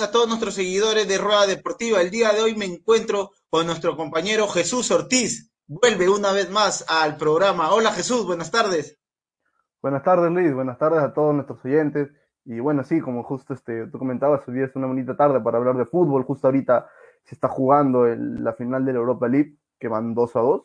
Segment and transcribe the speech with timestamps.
[0.00, 2.00] a todos nuestros seguidores de Rueda Deportiva.
[2.00, 5.50] El día de hoy me encuentro con nuestro compañero Jesús Ortiz.
[5.66, 7.72] Vuelve una vez más al programa.
[7.74, 9.01] Hola Jesús, buenas tardes.
[9.82, 12.08] Buenas tardes Luis, buenas tardes a todos nuestros oyentes.
[12.44, 15.76] Y bueno, sí, como justo este, tú comentabas, hoy es una bonita tarde para hablar
[15.76, 16.22] de fútbol.
[16.22, 16.88] Justo ahorita
[17.24, 20.62] se está jugando la final de la Europa League, que van 2 a 2,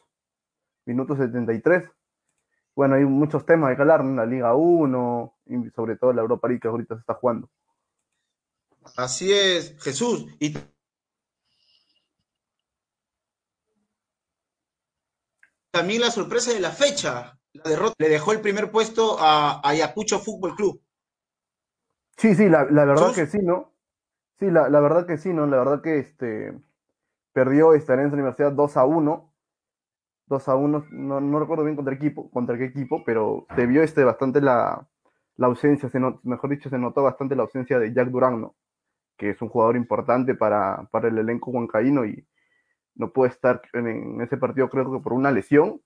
[0.85, 1.89] minutos 73.
[2.75, 6.61] Bueno, hay muchos temas que hablar, la Liga 1 y sobre todo la Europa League
[6.61, 7.49] que ahorita se está jugando.
[8.95, 10.27] Así es, Jesús.
[10.39, 10.55] Y
[15.71, 20.19] también la sorpresa de la fecha, la derrota, le dejó el primer puesto a Ayacucho
[20.19, 20.81] Fútbol Club.
[22.17, 23.73] Sí, sí, la, verdad que sí, ¿no?
[24.39, 25.45] Sí, la, verdad que sí, ¿no?
[25.45, 26.57] La verdad que este
[27.33, 29.33] perdió esta Alianza Universidad 2 a 1.
[30.25, 34.03] 2 a 1, no, recuerdo bien contra, equipo, contra qué equipo, pero se vio este
[34.03, 34.85] bastante la,
[35.39, 38.55] ausencia, se mejor dicho, se notó bastante la ausencia de Jack Durán, ¿no?
[39.17, 42.25] que es un jugador importante para, el elenco huancaíno y
[42.95, 45.81] no puede estar en, ese partido creo que por una lesión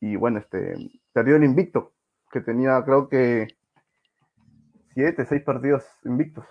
[0.00, 0.74] y bueno, este
[1.12, 1.92] perdió el invicto
[2.30, 3.48] que tenía creo que
[4.94, 6.44] siete, seis partidos invictos.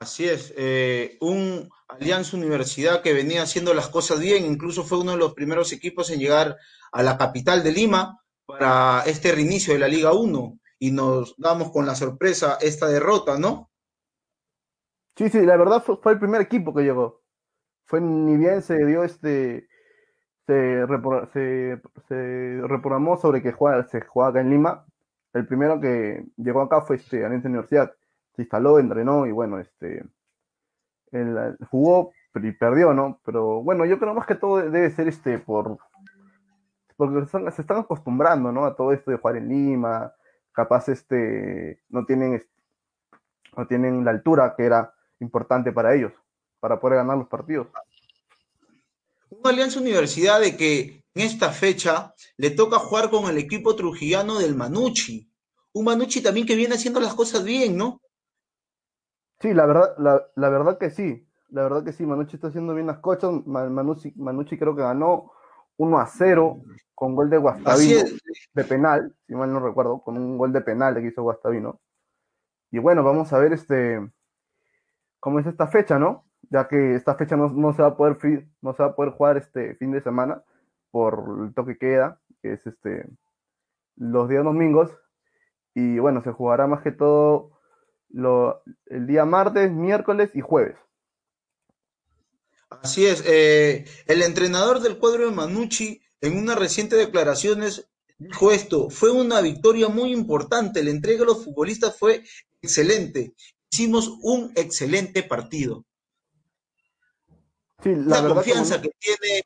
[0.00, 5.12] Así es, eh, un Alianza Universidad que venía haciendo las cosas bien, incluso fue uno
[5.12, 6.56] de los primeros equipos en llegar
[6.92, 11.70] a la capital de Lima para este reinicio de la Liga 1 y nos damos
[11.70, 13.70] con la sorpresa esta derrota, ¿no?
[15.16, 17.22] Sí, sí, la verdad fue, el primer equipo que llegó.
[17.86, 19.68] Fue ni bien se dio este.
[20.46, 20.86] Se,
[22.62, 23.52] reprogramó sobre que
[23.88, 24.84] se jugaba acá en Lima.
[25.32, 27.94] El primero que llegó acá fue este, Alianza Universidad.
[28.36, 30.04] Se instaló, entrenó y bueno, este.
[31.70, 33.20] jugó y perdió, ¿no?
[33.24, 35.78] Pero bueno, yo creo más que todo debe ser este por.
[36.96, 38.64] Porque se están, acostumbrando, ¿no?
[38.64, 40.12] A todo esto de jugar en Lima.
[40.52, 41.80] Capaz este.
[41.88, 42.44] No tienen.
[43.56, 46.12] No tienen la altura que era importante para ellos,
[46.60, 47.68] para poder ganar los partidos.
[49.40, 54.38] Una alianza universidad de que en esta fecha le toca jugar con el equipo trujillano
[54.38, 55.30] del Manucci.
[55.72, 58.00] Un Manucci también que viene haciendo las cosas bien, ¿no?
[59.40, 61.26] Sí, la verdad, la, verdad que sí.
[61.50, 63.32] La verdad que sí, Manucci está haciendo bien las cosas.
[63.46, 65.32] Manucci, Manucci creo que ganó
[65.76, 66.62] 1 a 0
[66.94, 68.04] con gol de Guastavino
[68.54, 71.80] de penal, si mal no recuerdo, con un gol de penal que hizo Guastavino.
[72.70, 74.00] Y bueno, vamos a ver este
[75.20, 76.24] cómo es esta fecha, ¿no?
[76.54, 78.16] Ya que esta fecha no, se va a poder
[78.62, 80.40] no se va a poder jugar este fin de semana
[80.92, 83.08] por el toque queda, que es este
[83.96, 84.88] los días domingos.
[85.74, 87.58] Y bueno, se jugará más que todo
[88.86, 90.76] el día martes, miércoles y jueves.
[92.70, 93.24] Así es.
[93.26, 99.40] Eh, el entrenador del cuadro de Manucci, en una reciente declaraciones, dijo esto: fue una
[99.40, 100.84] victoria muy importante.
[100.84, 102.22] La entrega a los futbolistas fue
[102.62, 103.34] excelente
[103.74, 105.84] hicimos un excelente partido.
[107.84, 109.44] La confianza que tiene,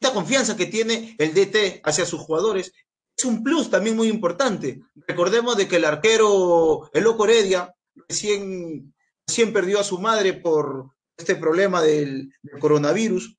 [0.00, 2.72] esta confianza que tiene el DT hacia sus jugadores
[3.16, 4.82] es un plus también muy importante.
[5.06, 7.74] Recordemos de que el arquero, el Loco Heredia,
[8.08, 8.94] recién,
[9.26, 13.36] recién perdió a su madre por este problema del, coronavirus.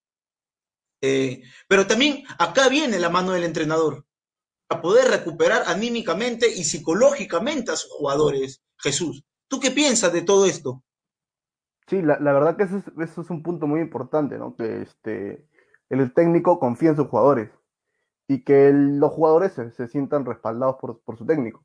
[1.01, 4.05] Eh, pero también acá viene la mano del entrenador,
[4.67, 9.23] para poder recuperar anímicamente y psicológicamente a sus jugadores, Jesús.
[9.49, 10.83] ¿Tú qué piensas de todo esto?
[11.93, 14.55] Sí, la, verdad que eso es, un punto muy importante, ¿no?
[14.55, 15.47] Que este,
[15.89, 17.51] el técnico confía en sus jugadores
[18.27, 21.63] y que los jugadores se, sientan respaldados por, su técnico.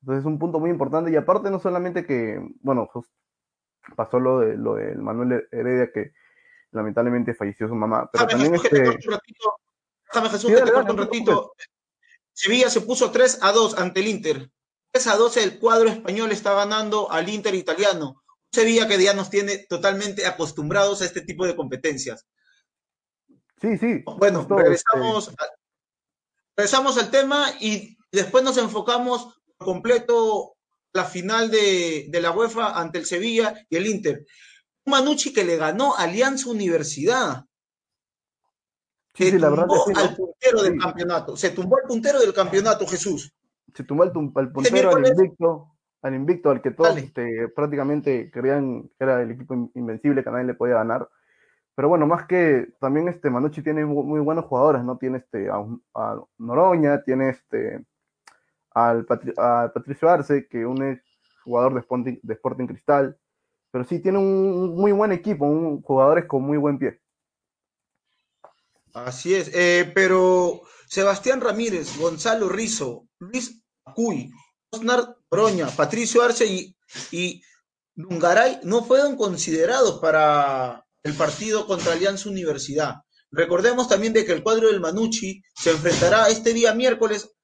[0.00, 2.88] Entonces es un punto muy importante y aparte no solamente que, bueno,
[3.96, 6.12] pasó lo de lo del Manuel Heredia que
[6.70, 8.80] lamentablemente falleció su mamá, pero también este...
[8.80, 11.52] Déjame Jesús, que te un ratito.
[12.32, 14.52] Sevilla se puso 3 a 2 ante el Inter.
[14.92, 18.22] 3 a 12 el cuadro español está ganando al Inter italiano.
[18.54, 22.26] Sevilla que ya nos tiene totalmente acostumbrados a este tipo de competencias.
[23.60, 24.02] Sí, sí.
[24.18, 25.44] Bueno, regresamos, este
[26.56, 30.56] regresamos al tema y después nos enfocamos completo
[30.92, 34.24] la final de, la UEFA ante el Sevilla y el Inter.
[34.86, 37.44] Manucci que le ganó Alianza Universidad.
[39.14, 41.36] Sí, sí, la verdad al puntero del campeonato.
[41.36, 43.32] Se tumbó el puntero del campeonato, Jesús
[43.74, 44.12] se tumbó el,
[44.52, 45.73] puntero al invicto,
[46.04, 50.32] al invicto, al que todos este, prácticamente creían que era el equipo invencible, que a
[50.32, 51.08] nadie le podía ganar.
[51.74, 54.98] Pero bueno, más que también este Manucci tiene muy, buenos jugadores, ¿no?
[54.98, 57.86] Tiene este a, Noroña, tiene este
[58.72, 61.02] al, Patricio Arce, que un ex
[61.42, 63.18] jugador de Sporting, de Sporting Cristal.
[63.70, 67.00] Pero sí tiene un muy buen equipo, un, jugadores con muy buen pie.
[68.92, 74.30] Así es, eh, pero Sebastián Ramírez, Gonzalo Rizo, Luis Acuy,
[74.74, 76.76] Osnar Broña, Patricio Arce y,
[77.10, 77.42] y
[77.96, 82.96] Lungaray no fueron considerados para el partido contra Alianza Universidad.
[83.30, 87.34] Recordemos también de que el cuadro del Manucci se enfrentará este día miércoles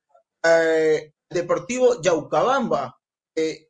[0.43, 2.99] eh, Deportivo Yaucabamba.
[3.35, 3.69] Eh,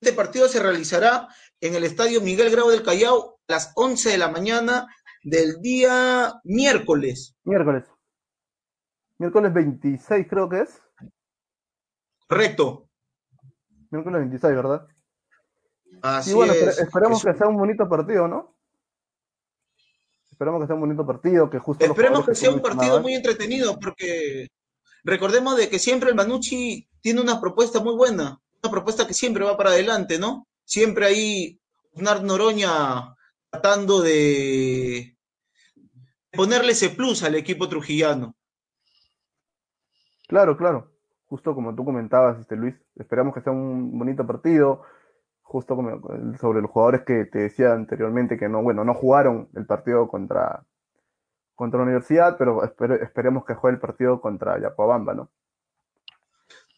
[0.00, 1.28] este partido se realizará
[1.60, 4.86] en el Estadio Miguel Grau del Callao a las 11 de la mañana
[5.22, 7.36] del día miércoles.
[7.44, 7.84] Miércoles.
[9.18, 10.80] Miércoles 26 creo que es.
[12.28, 12.88] Correcto.
[13.92, 14.88] Miércoles 26, ¿verdad?
[16.00, 18.56] Así bueno, esperemos que sea un bonito partido, ¿no?
[20.30, 21.84] Esperemos que sea un bonito partido, que justo...
[21.84, 24.48] Esperemos que sea un partido muy entretenido, porque
[25.04, 29.44] recordemos de que siempre el Manucci tiene una propuesta muy buena, una propuesta que siempre
[29.44, 30.48] va para adelante, ¿no?
[30.64, 31.60] Siempre ahí
[31.94, 33.14] Bernard Noroña
[33.50, 35.18] tratando de
[36.32, 38.34] ponerle ese plus al equipo trujillano.
[40.26, 40.91] Claro, claro.
[41.32, 44.82] Justo como tú comentabas, este Luis, esperamos que sea un bonito partido
[45.40, 45.98] justo como
[46.38, 50.66] sobre los jugadores que te decía anteriormente que no, bueno, no jugaron el partido contra,
[51.54, 55.30] contra la universidad, pero esperemos que juegue el partido contra Yapobamba, ¿no?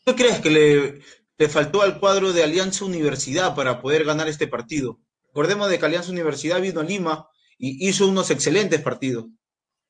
[0.05, 1.01] ¿Tú crees que le,
[1.37, 5.01] le, faltó al cuadro de Alianza Universidad para poder ganar este partido?
[5.27, 7.29] Recordemos de que Alianza Universidad vino a Lima
[7.59, 9.27] y hizo unos excelentes partidos.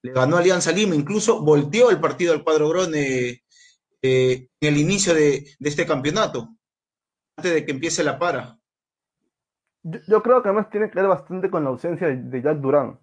[0.00, 3.44] Le ganó Alianza Lima, incluso volteó el partido al cuadro Grone
[4.05, 6.49] en el inicio de, este campeonato,
[7.37, 8.59] antes de que empiece la para.
[9.83, 12.99] Yo, creo que además tiene que ver bastante con la ausencia de, Jack Durán.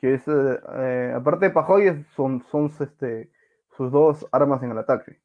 [0.00, 3.30] Que es, eh, eh, aparte de Pajoy, son, son este,
[3.76, 5.20] sus dos armas en el ataque.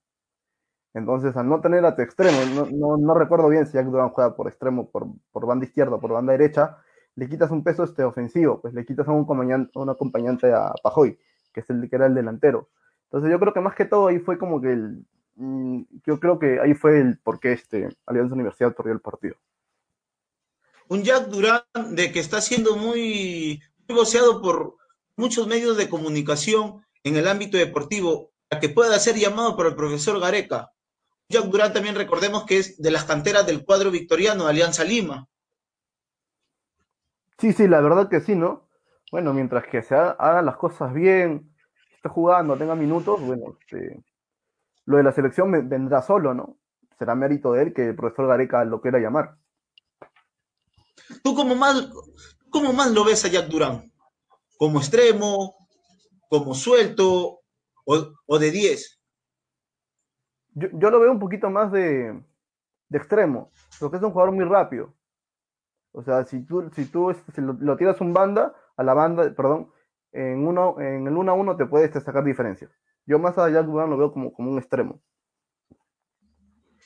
[0.94, 2.38] Entonces, al no tener a tu extremo,
[2.72, 6.32] no, no, recuerdo bien si Jack Durán juega por extremo, por, banda izquierda, por banda
[6.32, 6.78] derecha,
[7.16, 9.26] le quitas un peso este ofensivo, pues le quitas a un
[9.76, 11.18] un acompañante a Pajoy,
[11.54, 12.70] que es el que era el delantero.
[13.16, 16.38] Entonces yo creo que más que todo ahí fue como que el, mm, yo creo
[16.38, 19.38] que ahí fue el por qué este Alianza Universidad perdió el partido
[20.88, 24.06] un Jack Durán de que está siendo muy, muy
[24.42, 24.76] por
[25.16, 29.76] muchos medios de comunicación en el ámbito deportivo, a que pueda ser llamado por el
[29.76, 30.72] profesor Gareca.
[31.30, 35.28] Jack Durán también recordemos que es de las canteras del cuadro victoriano de Alianza Lima.
[37.38, 38.68] Sí, sí, la verdad que sí, ¿no?
[39.12, 41.55] Bueno, mientras que se hagan las cosas bien,
[42.06, 44.04] esté jugando, tenga minutos, bueno, este,
[44.86, 46.58] lo de la selección vendrá solo, ¿no?
[47.00, 49.36] Será mérito de él que el profesor Gareca lo quiera llamar.
[51.24, 51.90] ¿Tú cómo más,
[52.52, 53.92] cómo más lo ves a Jack Durán?
[54.58, 55.68] ¿Como extremo?
[56.30, 57.42] ¿Como suelto?
[57.86, 59.00] ¿O, de 10?
[60.54, 62.24] Yo, lo veo un poquito más de,
[62.92, 64.94] extremo, porque es un jugador muy rápido.
[65.92, 69.72] O sea, si tú, si tú este, lo, tiras un banda, a la banda, perdón,
[70.16, 72.72] en, uno, en el 1 a 1 te puedes sacar diferencias.
[73.06, 75.02] Yo más a Jack Durán lo veo como, como un extremo.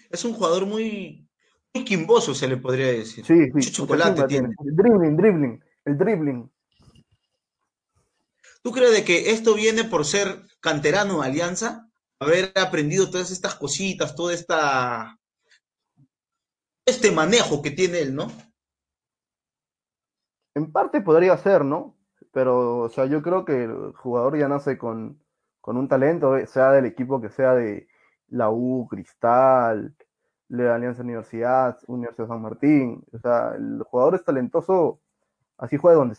[0.10, 1.30] Es un jugador muy,
[1.74, 3.26] muy quimboso, se le podría decir.
[3.26, 3.52] Sí, sí.
[3.54, 4.50] Mucho chocolate tiene.
[4.66, 6.52] El dribbling, dribbling, el dribbling.
[8.62, 11.90] ¿Tú crees de que esto viene por ser canterano de Alianza?
[12.20, 15.18] Haber aprendido todas estas cositas, todo esta
[16.90, 18.32] este manejo que tiene él, ¿no?
[20.56, 21.99] En parte podría ser, ¿no?
[22.32, 25.20] Pero, o sea, yo creo que el jugador ya nace con,
[25.62, 27.88] con un talento, sea del equipo que sea de
[28.30, 29.96] la U, Cristal,
[30.50, 33.04] de Alianza Universidad, Universidad San Martín.
[33.14, 35.00] O sea, el jugador es talentoso,
[35.58, 36.16] así juegue donde,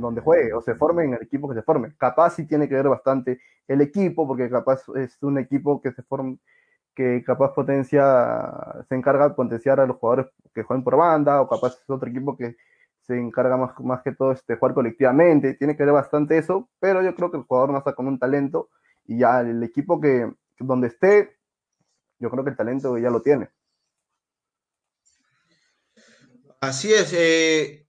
[0.00, 1.94] donde, juegue, o se forme en el equipo que se forme.
[1.98, 6.02] Capaz sí tiene que ver bastante el equipo, porque capaz es un equipo que se
[6.02, 6.36] forma,
[6.94, 11.48] que capaz potencia, se encarga de potenciar a los jugadores que jueguen por banda, o
[11.48, 12.56] capaz es otro equipo que
[13.06, 17.02] se encarga más, más que todo este jugar colectivamente, tiene que ver bastante eso, pero
[17.02, 18.70] yo creo que el jugador nace con un talento
[19.04, 21.36] y ya el equipo que donde esté,
[22.18, 23.50] yo creo que el talento ya lo tiene.
[26.60, 27.12] Así es.
[27.12, 27.86] Eh,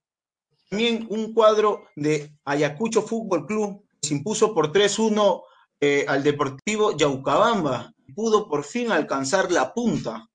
[0.70, 5.44] también un cuadro de Ayacucho Fútbol Club se impuso por 3-1
[5.80, 7.94] eh, al Deportivo Yaucabamba.
[8.14, 10.30] Pudo por fin alcanzar la punta.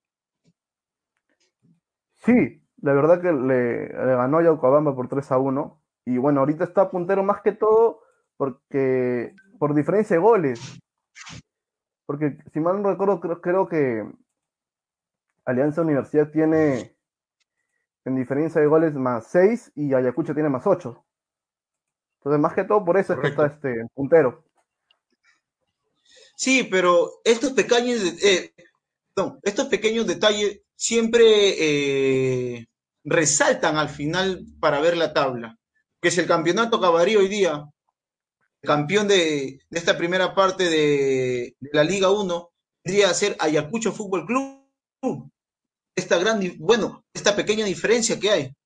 [2.25, 5.83] Sí, la verdad que le, ganó a Yaucabamba por 3 1.
[6.07, 8.01] Y bueno, ahorita está puntero más que todo
[8.37, 10.81] porque por diferencia de goles.
[12.07, 14.05] Porque si mal no recuerdo, creo que
[15.45, 16.97] Alianza Universidad tiene
[18.05, 21.05] en diferencia de goles más 6 y Ayacucho tiene más 8.
[22.19, 24.45] Entonces, más que todo por eso es que está este puntero.
[26.35, 28.55] Sí, pero estos pequeños, eh,
[29.43, 31.25] estos pequeños detalles siempre
[31.59, 32.70] eh,
[33.05, 35.57] resaltan al final para ver la tabla.
[36.01, 37.65] Que si el campeonato acabaría hoy día,
[38.63, 42.51] campeón de, esta primera parte de, la Liga 1
[42.83, 45.31] tendría a ser Ayacucho Fútbol Club.
[45.97, 48.57] Esta gran, bueno, esta pequeña diferencia que hay.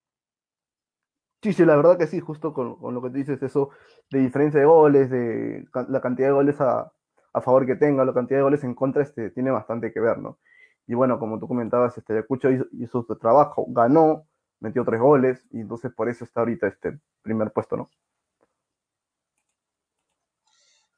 [1.41, 3.69] Sí, sí, la verdad que sí, justo con, lo que dices, eso
[4.09, 6.91] de diferencia de goles, de la cantidad de goles a,
[7.33, 10.39] favor que tenga, la cantidad de goles en contra, este, tiene bastante que ver, ¿no?
[10.87, 14.27] Y bueno, como tú comentabas, este Ayacucho hizo, hizo su trabajo, ganó,
[14.59, 17.89] metió tres goles, y entonces por eso está ahorita este primer puesto, ¿no?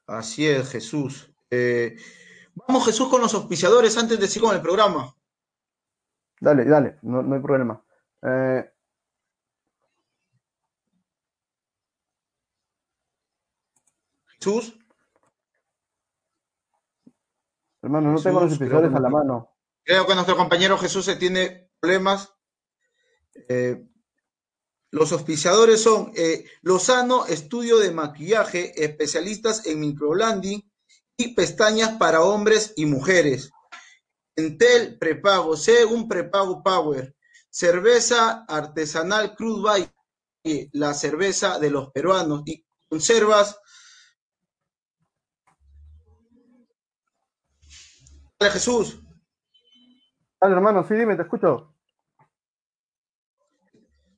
[0.08, 1.34] Así es, Jesús.
[1.50, 1.98] Eh,
[2.56, 5.14] vamos, Jesús, con los auspiciadores antes de seguir con el programa.
[6.40, 7.84] Dale, dale, no, no hay problema.
[8.22, 8.72] Eh,
[14.26, 14.78] Jesús.
[17.82, 19.57] Hermano, no tengo los auspiciadores a la mano.
[19.88, 22.34] Creo que nuestro compañero Jesús se tiene problemas.
[23.48, 23.88] Eh,
[24.92, 30.70] los auspiciadores son eh, Lozano, estudio de maquillaje, especialistas en microlanding
[31.16, 33.50] y pestañas para hombres y mujeres.
[34.36, 35.56] Entel prepago,
[35.90, 37.16] un prepago power.
[37.50, 42.44] Cerveza artesanal Cruz Valle, la cerveza de los peruanos.
[42.46, 43.58] Y conservas.
[48.38, 49.07] Dale, Jesús.
[50.40, 51.74] Dale, hermano, sí, dime, te escucho.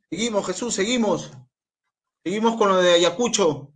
[0.09, 1.31] Seguimos, Jesús, seguimos.
[2.23, 3.71] Seguimos con lo de Ayacucho.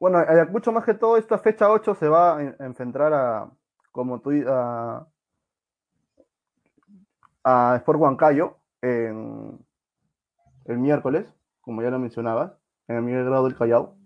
[0.00, 3.50] Bueno, Ayacucho más que todo, esta fecha 8 se va a enfrentar a,
[3.92, 5.06] como tú, a,
[7.44, 9.58] a Sport Huancayo en,
[10.64, 11.26] el miércoles,
[11.60, 12.52] como ya lo mencionabas,
[12.88, 13.96] en el Miguel Grado del Callao.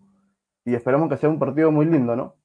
[0.64, 2.37] Y esperamos que sea un partido muy lindo, ¿no?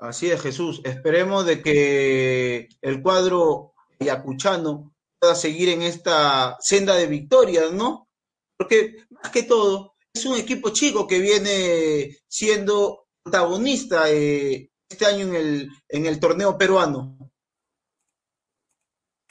[0.00, 0.80] Así es, Jesús.
[0.84, 8.08] Esperemos de que el cuadro ayacuchano pueda seguir en esta senda de victorias, ¿no?
[8.56, 15.26] Porque más que todo, es un equipo chico que viene siendo protagonista eh, este año
[15.26, 17.18] en el, en el torneo peruano.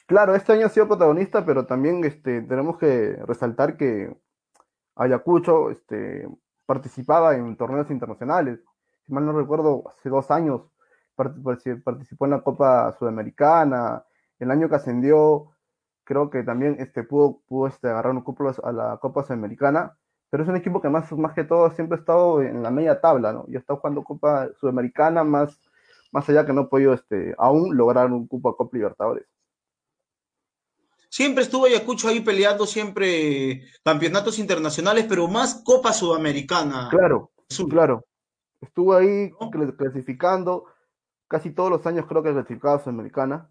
[0.05, 4.15] Claro, este año ha sido protagonista, pero también este, tenemos que resaltar que
[4.95, 6.27] Ayacucho este,
[6.67, 8.59] participaba en torneos internacionales.
[9.10, 10.62] Si mal no recuerdo, hace dos años
[11.16, 14.06] participó en la Copa Sudamericana,
[14.38, 15.48] el año que ascendió,
[16.04, 19.98] creo que también este, pudo, pudo este, agarrar un cupo a la Copa Sudamericana,
[20.30, 23.01] pero es un equipo que más, más que todo siempre ha estado en la media
[23.01, 23.46] tabla, ¿no?
[23.48, 25.60] Y ha estado jugando Copa Sudamericana más,
[26.12, 29.25] más allá que no ha podido este, aún lograr un cupo a Copa Libertadores.
[31.10, 36.89] Siempre estuvo Ayacucho ahí peleando siempre campeonatos internacionales, pero más Copa Sudamericana.
[36.92, 37.32] Claro,
[37.68, 38.06] claro.
[38.62, 39.32] Estuvo ahí
[39.78, 40.66] clasificando,
[41.28, 43.50] casi todos los años creo que clasificaba Sudamericana.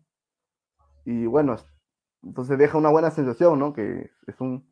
[1.05, 1.57] Y bueno,
[2.23, 3.73] entonces deja una buena sensación, ¿no?
[3.73, 4.71] Que es un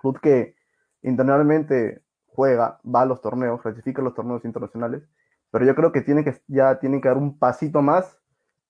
[0.00, 0.56] club que
[1.02, 5.02] internacionalmente juega, va a los torneos, clasifica los torneos internacionales,
[5.50, 8.18] pero yo creo que tiene que ya tiene que dar un pasito más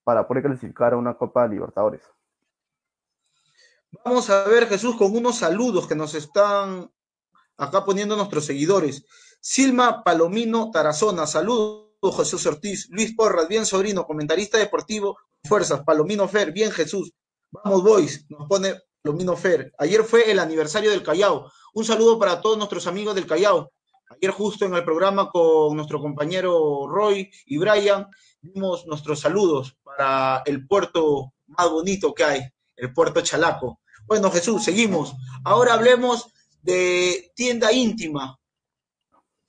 [0.05, 2.03] para poder clasificar a una Copa Libertadores.
[4.05, 6.91] Vamos a ver, Jesús, con unos saludos que nos están
[7.57, 9.07] acá poniendo nuestros seguidores.
[9.45, 12.89] Silma Palomino Tarazona, saludos, Jesús Ortiz.
[12.91, 17.11] Luis Porras, bien sobrino, comentarista deportivo Fuerzas, Palomino Fer, bien Jesús.
[17.51, 19.73] Vamos, boys, nos pone Palomino Fer.
[19.79, 21.51] Ayer fue el aniversario del Callao.
[21.75, 23.73] Un saludo para todos nuestros amigos del Callao.
[24.11, 28.07] Ayer justo en el programa con nuestro compañero Roy y Brian,
[28.41, 32.43] dimos nuestros saludos para el puerto más bonito que hay,
[32.77, 33.81] el puerto Chalaco.
[34.07, 35.17] Bueno, Jesús, seguimos.
[35.43, 36.33] Ahora hablemos
[36.63, 38.39] de tienda íntima.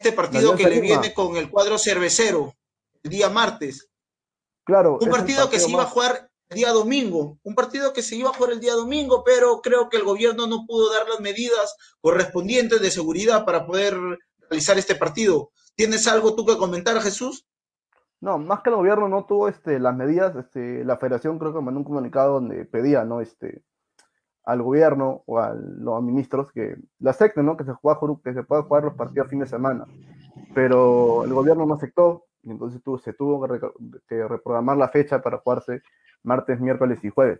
[0.03, 2.53] Este partido que le viene con el cuadro cervecero
[3.03, 3.89] el día martes.
[4.65, 4.97] Claro.
[4.99, 8.29] Un partido, que se iba a jugar el día domingo, un partido que se iba
[8.29, 11.77] a jugar el día domingo, pero creo que el gobierno no pudo dar las medidas
[12.01, 13.95] correspondientes de seguridad para poder
[14.49, 15.51] realizar este partido.
[15.75, 17.47] ¿Tienes algo tú que comentar, Jesús?
[18.19, 21.61] No, más que el gobierno no tuvo este, las medidas, este, la federación creo que
[21.61, 23.21] mandó un comunicado donde pedía, ¿no?
[23.21, 23.63] Este,
[24.43, 27.55] al gobierno o a los ministros que la acepten, ¿no?
[27.55, 29.85] Que se, juega, que se pueda jugar los partidos a fin de semana.
[30.53, 33.47] Pero el gobierno no aceptó, y entonces se tuvo
[34.07, 35.81] que, reprogramar la fecha para jugarse
[36.23, 37.39] martes, miércoles y jueves.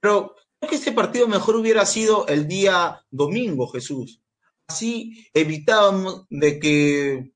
[0.00, 4.22] Pero creo que este partido mejor hubiera sido el día domingo, Jesús.
[4.66, 7.32] Así evitábamos de que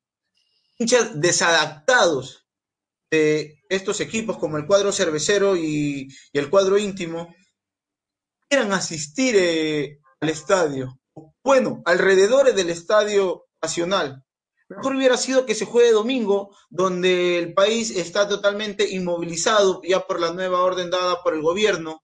[0.79, 2.48] hinchas desadaptados
[3.11, 7.35] de estos equipos como el cuadro cervecero y, el cuadro íntimo
[8.49, 10.99] quieran asistir eh, al estadio.
[11.43, 14.25] Bueno, alrededor del estadio nacional.
[14.69, 20.21] Mejor hubiera sido que se juegue domingo, donde el país está totalmente inmovilizado ya por
[20.21, 22.03] la nueva orden dada por el gobierno.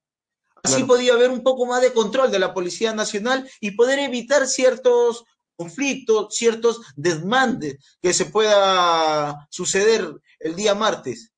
[0.63, 4.47] Así podía haber un poco más de control de la Policía Nacional y poder evitar
[4.47, 5.25] ciertos
[5.57, 10.11] conflictos, ciertos desmandes que se pueda suceder
[10.45, 11.33] el día martes.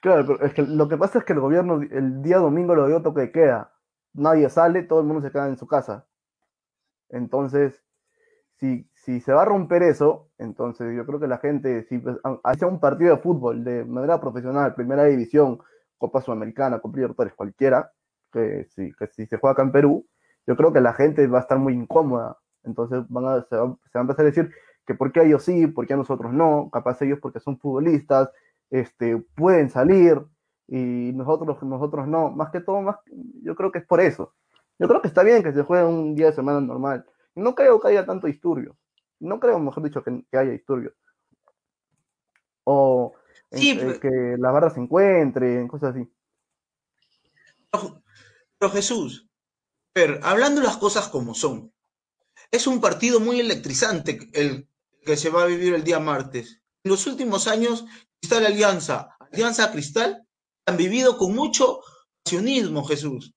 [0.00, 2.88] Claro, pero es que lo que pasa es que el gobierno el día domingo lo
[2.88, 3.72] dio toque de queda.
[4.14, 6.08] Nadie sale, todo el mundo se queda en su casa.
[7.10, 7.84] Entonces,
[8.58, 12.16] si, si se va a romper eso, entonces yo creo que la gente, si pues,
[12.62, 15.58] un partido de fútbol de manera profesional, primera división,
[15.98, 17.92] Copa Sudamericana, Copa Libertadores, cualquiera,
[18.32, 20.06] que si, que si se juega acá en Perú,
[20.46, 22.38] yo creo que la gente va a estar muy incómoda.
[22.64, 24.50] Entonces van a, se, va, se va a empezar a decir
[24.86, 28.30] que por qué ellos sí, por qué a nosotros no, capaz ellos porque son futbolistas,
[28.70, 30.20] este, pueden salir
[30.66, 32.30] y nosotros, nosotros no.
[32.30, 32.96] Más que todo, más,
[33.42, 34.34] yo creo que es por eso.
[34.78, 37.04] Yo creo que está bien que se juegue un día de semana normal.
[37.34, 38.76] No creo que haya tanto disturbio.
[39.20, 40.94] No creo, mejor dicho, que, que haya disturbio.
[42.64, 43.12] O
[43.50, 46.10] sí, en, que la barra se encuentre, cosas así.
[48.58, 49.28] Pero Jesús,
[49.92, 51.72] pero hablando las cosas como son,
[52.50, 54.68] es un partido muy electrizante el
[55.04, 56.62] que se va a vivir el día martes.
[56.84, 57.84] En los últimos años
[58.20, 60.26] Cristal Alianza, Alianza Cristal,
[60.66, 61.80] han vivido con mucho
[62.22, 63.34] pasionismo, Jesús.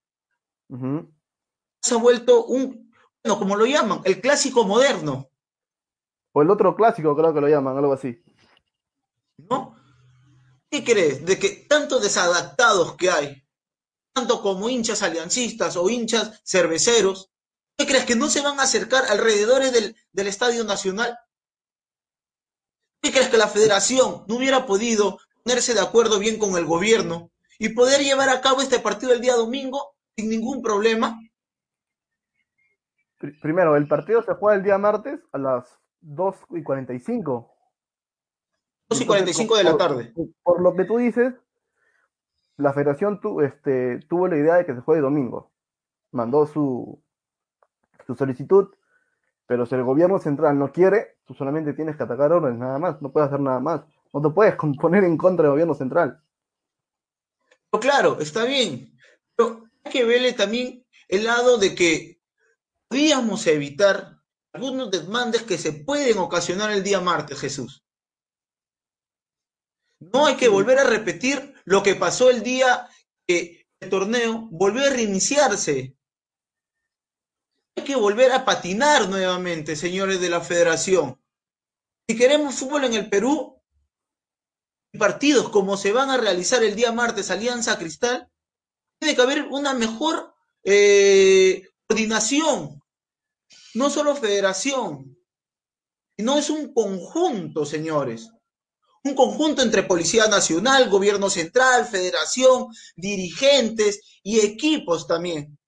[1.82, 2.92] Se ha vuelto un,
[3.24, 5.28] bueno, como lo llaman, el clásico moderno.
[6.32, 8.22] O el otro clásico, creo que lo llaman, algo así.
[9.38, 9.74] ¿No?
[10.70, 11.24] ¿Qué crees?
[11.24, 13.42] De que tantos desadaptados que hay,
[14.12, 17.32] tanto como hinchas aliancistas o hinchas cerveceros,
[17.76, 18.04] ¿qué crees?
[18.04, 21.18] Que no se van a acercar alrededor del, del Estadio Nacional
[23.00, 27.30] ¿Qué crees que la federación no hubiera podido ponerse de acuerdo bien con el gobierno
[27.58, 31.18] y poder llevar a cabo este partido el día domingo sin ningún problema?
[33.40, 37.52] Primero, el partido se juega el día martes a las 2 y 45.
[38.88, 40.12] 2 y 45 de la tarde.
[40.42, 41.34] Por, lo que tú dices,
[42.56, 45.52] la federación tu, este, tuvo la idea de que se juegue domingo.
[46.12, 47.02] Mandó su,
[48.06, 48.68] su solicitud
[49.46, 53.00] pero si el gobierno central no quiere, tú solamente tienes que atacar órdenes, nada más,
[53.00, 53.82] no puedes hacer nada más.
[54.12, 56.20] No te puedes poner en contra del gobierno central.
[57.80, 58.92] claro, está bien.
[59.36, 62.20] Pero hay que verle también el lado de que
[62.88, 64.20] podíamos evitar
[64.52, 67.84] algunos desmandes que se pueden ocasionar el día martes, Jesús.
[70.00, 72.88] No hay que volver a repetir lo que pasó el día
[73.26, 75.95] que el torneo volvió a reiniciarse
[77.76, 81.20] hay que volver a patinar nuevamente, señores de la federación.
[82.08, 83.62] Si queremos fútbol en el Perú,
[84.98, 88.30] partidos como se van a realizar el día martes, Alianza Cristal,
[88.98, 90.34] tiene que haber una mejor
[90.64, 92.80] eh, coordinación,
[93.74, 95.18] no solo federación,
[96.16, 98.30] sino es un conjunto, señores.
[99.04, 105.58] Un conjunto entre Policía Nacional, Gobierno Central, Federación, dirigentes y equipos también.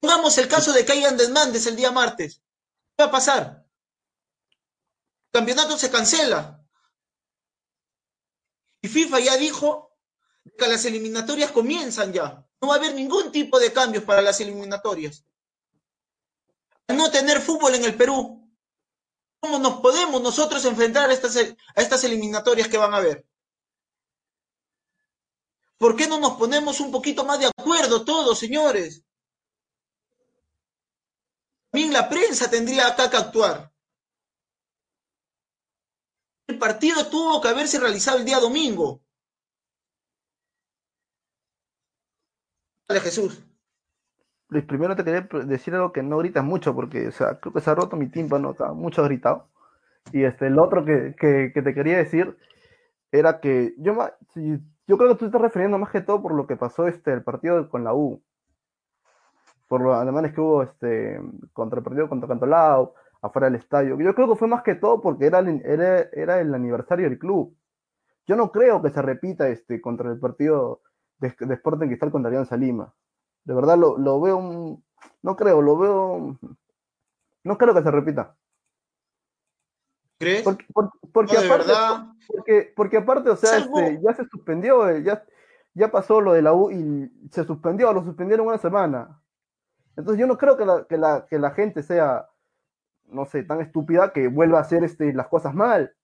[0.00, 2.42] Pongamos el caso de que hayan desmandes el día martes.
[2.96, 3.66] ¿Qué va a pasar?
[5.32, 6.64] El campeonato se cancela.
[8.82, 9.94] Y FIFA ya dijo
[10.58, 12.46] que las eliminatorias comienzan ya.
[12.60, 15.24] No va a haber ningún tipo de cambios para las eliminatorias.
[16.88, 18.50] No tener fútbol en el Perú,
[19.38, 23.26] ¿cómo nos podemos nosotros enfrentar a estas, a estas eliminatorias que van a haber?
[25.78, 29.04] ¿Por qué no nos ponemos un poquito más de acuerdo todos, señores?
[31.70, 33.72] También la prensa tendría acá que actuar.
[36.48, 39.02] El partido tuvo que haberse realizado el día domingo.
[42.88, 43.44] Dale, Jesús.
[44.48, 47.60] Luis, primero te quería decir algo que no gritas mucho, porque o sea, creo que
[47.60, 49.48] se ha roto mi tímpano, está mucho gritado.
[50.12, 52.36] Y este, el otro que, que, te quería decir
[53.12, 53.96] era que yo,
[54.88, 57.22] yo creo que tú estás refiriendo más que todo por lo que pasó este, el
[57.22, 58.24] partido con la U
[59.70, 61.20] por los alemanes que hubo este,
[61.52, 63.96] contra el partido contra Cantolao, afuera del estadio.
[64.00, 67.56] Yo creo que fue más que todo porque era, era, era el aniversario del club.
[68.26, 70.80] Yo no creo que se repita este contra el partido
[71.18, 72.92] de, de Sporting Cristal contra Alianza Lima.
[73.44, 74.84] De verdad lo, lo veo, un,
[75.22, 76.36] no creo, lo veo,
[77.44, 78.34] no creo que se repita.
[80.18, 80.42] ¿Crees?
[80.42, 80.64] Porque,
[81.12, 81.72] porque, aparte,
[82.26, 85.24] porque, porque, aparte, o sea, este, ya se suspendió, eh, ya,
[85.74, 89.16] ya pasó lo de la U y se suspendió, lo suspendieron una semana.
[89.96, 92.28] Entonces yo no creo que la, que la, que la gente sea,
[93.08, 95.94] no sé, tan estúpida que vuelva a hacer este, las cosas mal.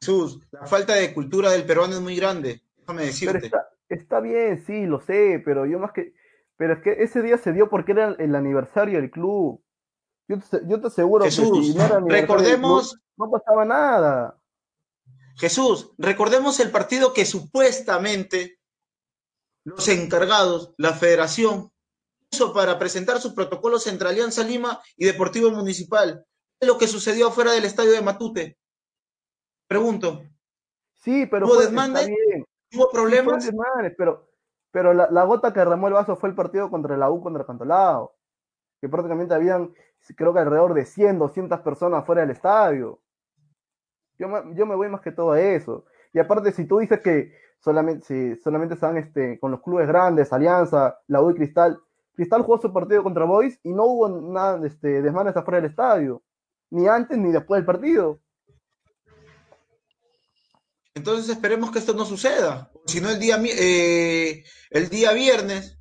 [0.00, 3.46] Jesús, la falta de cultura del peruano es muy grande, déjame decirte.
[3.46, 6.14] está, está, bien, sí, lo sé, pero yo más que,
[6.56, 9.62] Pero es que ese día se dio porque era el aniversario del club.
[10.28, 14.38] Yo te, yo te aseguro Jesús, que si no era recordemos, club, no pasaba nada.
[15.36, 18.58] Jesús, recordemos el partido que supuestamente
[19.64, 21.70] los encargados, la federación,
[22.30, 26.24] hizo para presentar sus protocolos entre Alianza Lima y Deportivo Municipal.
[26.58, 28.58] ¿Qué es lo que sucedió fuera del estadio de Matute?
[29.66, 30.22] Pregunto.
[30.94, 32.14] Sí, pero ¿Hubo desmande?
[32.72, 33.50] ¿Hubo problemas?
[33.96, 34.34] pero
[34.74, 37.46] pero la, gota que derramó el vaso fue el partido contra la U contra el
[37.46, 38.12] Cantolao,
[38.80, 39.72] que prácticamente habían,
[40.16, 43.00] creo que alrededor de 100, 200 personas fuera del estadio.
[44.18, 45.84] Yo me, yo me voy más que todo a eso.
[46.12, 47.32] Y aparte, si tú dices que
[47.64, 51.80] solamente, si solamente están este, con los clubes grandes, Alianza, la U y Cristal,
[52.12, 56.22] Cristal jugó su partido contra Boys y no hubo nada este, desmanes afuera del estadio,
[56.70, 58.20] ni antes ni después del partido.
[60.94, 62.70] Entonces esperemos que esto no suceda.
[62.86, 65.78] Si no, el día, eh, el día viernes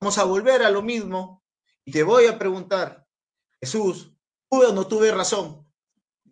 [0.00, 1.42] vamos a volver a lo mismo
[1.84, 3.06] y te voy a preguntar,
[3.60, 4.16] Jesús,
[4.48, 5.66] ¿tuve o no tuve razón?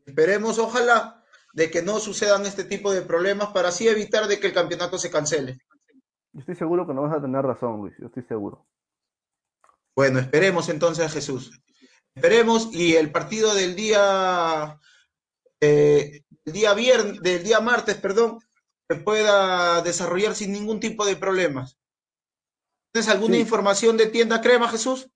[0.06, 1.15] Esperemos, ojalá,
[1.56, 4.98] de que no sucedan este tipo de problemas para así evitar de que el campeonato
[4.98, 5.58] se cancele.
[6.32, 8.66] Yo estoy seguro que no vas a tener razón, Luis, yo estoy seguro.
[9.96, 11.58] Bueno, esperemos entonces, Jesús.
[12.14, 14.78] Esperemos y el partido del día
[15.62, 18.38] eh, el día viernes, del día martes, perdón,
[18.86, 21.78] se pueda desarrollar sin ningún tipo de problemas.
[22.92, 25.10] ¿Tienes alguna información de tienda crema, Jesús?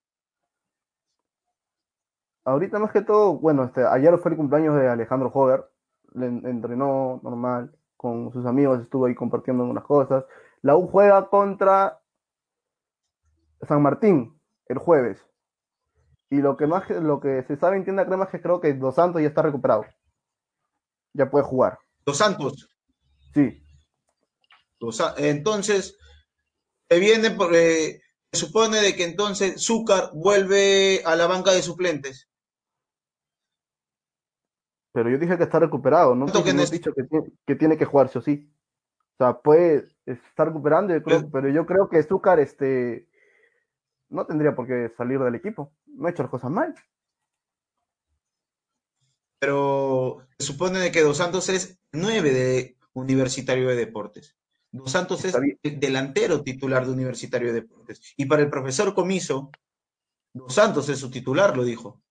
[2.45, 5.71] Ahorita más que todo, bueno, este, ayer fue el cumpleaños de Alejandro Hover,
[6.15, 10.25] entrenó normal con sus amigos, estuvo ahí compartiendo algunas cosas.
[10.63, 12.01] La U juega contra
[13.67, 15.25] San Martín el jueves.
[16.31, 18.73] Y lo que más lo que se sabe en tienda crema es que creo que
[18.75, 19.85] Dos Santos ya está recuperado
[21.13, 21.79] ya puede jugar.
[22.07, 22.69] Los Santos.
[23.35, 23.63] Sí.
[25.19, 25.97] Entonces,
[26.89, 28.01] se viene porque
[28.33, 32.30] se supone de que entonces Zúcar vuelve a la banca de suplentes.
[34.93, 36.27] Pero yo dije que está recuperado, ¿no?
[36.27, 38.53] Que no he dicho que tiene, que jugarse o sí.
[39.15, 40.95] O sea, puede estar recuperando,
[41.31, 43.09] pero, yo creo que Zúcar este,
[44.09, 45.73] no tendría por qué salir del equipo.
[45.87, 46.75] No ha hecho las cosas mal
[49.41, 54.37] pero se supone que Dos Santos es nueve de Universitario de Deportes.
[54.71, 58.01] Dos Santos es el delantero titular de Universitario de Deportes.
[58.17, 59.51] Y para el profesor Comiso,
[60.33, 62.03] Dos Santos es su titular, lo dijo.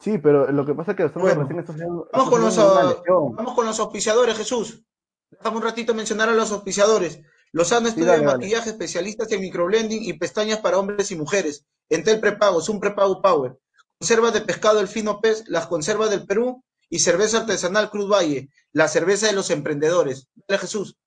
[0.00, 4.82] Sí, pero lo que pasa es que vamos, con los, vamos con los auspiciadores, Jesús.
[5.30, 7.20] Déjame un ratito mencionar a los auspiciadores.
[7.52, 11.66] Lozano estudia de maquillaje, especialistas en microblending y pestañas para hombres y mujeres.
[11.88, 13.58] Entel Prepago, es un prepago Power
[14.00, 18.48] conservas de pescado El Fino Pez, las conservas del Perú y cerveza artesanal Cruz Valle,
[18.72, 20.30] la cerveza de los emprendedores.
[20.48, 20.98] Dale, Jesús.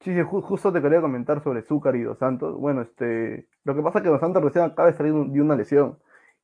[0.00, 2.54] Sí, justo te quería comentar sobre Zúcar y Dos Santos.
[2.58, 5.56] Bueno, este, lo que pasa es que Dos Santos recién acaba de salir de una
[5.56, 5.98] lesión.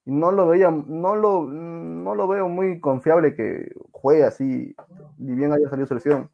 [0.08, 4.74] No lo veía, no lo, no lo veo muy confiable que juegue así,
[5.18, 6.30] ni bien haya salido su lesión.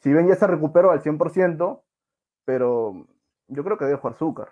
[0.00, 1.82] Si bien ya se recuperó al 100%,
[2.46, 3.06] pero
[3.48, 4.48] yo creo que debe jugar Zúcar.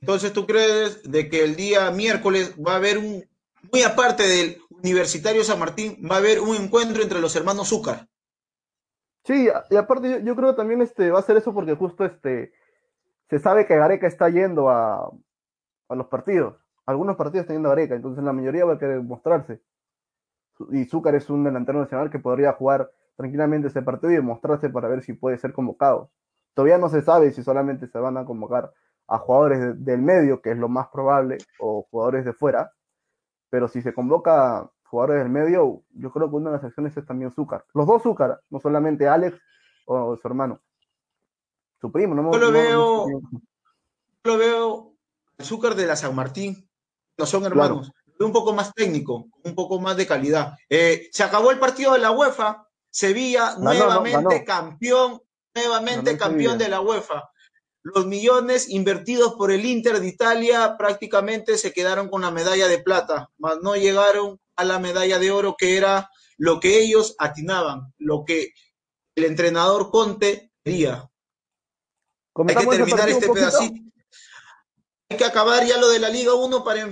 [0.00, 3.24] Entonces, ¿tú crees de que el día miércoles va a haber un,
[3.72, 8.06] muy aparte del Universitario San Martín, va a haber un encuentro entre los hermanos Zúcar?
[9.24, 12.52] Sí, y aparte yo, creo también este, va a ser eso porque justo este,
[13.30, 15.08] se sabe que Gareca está yendo a,
[15.88, 16.56] los partidos.
[16.84, 19.62] Algunos partidos están yendo a Gareca, entonces la mayoría va a querer mostrarse.
[20.70, 24.88] Y Zúcar es un delantero nacional que podría jugar tranquilamente ese partido y mostrarse para
[24.88, 26.10] ver si puede ser convocado.
[26.54, 28.72] Todavía no se sabe si solamente se van a convocar
[29.06, 32.72] a jugadores del medio, que es lo más probable, o jugadores de fuera,
[33.48, 37.06] pero si se convoca jugadores del medio, yo creo que una de las acciones es
[37.06, 37.64] también Zúcar.
[37.74, 39.40] Los dos Zúcar, no solamente Alex
[39.86, 40.60] o su hermano.
[41.80, 43.06] Su primo, no me Yo lo veo,
[44.24, 44.94] lo veo
[45.40, 46.68] Zúcar de la San Martín,
[47.16, 47.90] no son hermanos.
[48.18, 50.54] Un poco más técnico, un poco más de calidad.
[50.68, 55.22] Eh, se acabó el partido de la UEFA, Sevilla nuevamente campeón,
[55.54, 57.30] nuevamente campeón de la UEFA
[57.82, 62.78] los millones invertidos por el Inter de Italia prácticamente se quedaron con la medalla de
[62.78, 67.92] plata, mas no llegaron a la medalla de oro que era lo que ellos atinaban,
[67.98, 68.52] lo que
[69.14, 71.09] el entrenador Conte quería.
[72.48, 73.82] Hay que terminar este pedacito.
[75.08, 76.90] Hay que acabar ya lo de la Liga 1 para,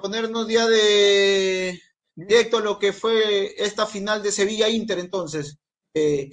[0.00, 1.80] ponernos ya de
[2.14, 5.58] directo a lo que fue esta final de Sevilla Inter entonces.
[5.92, 6.30] Eh,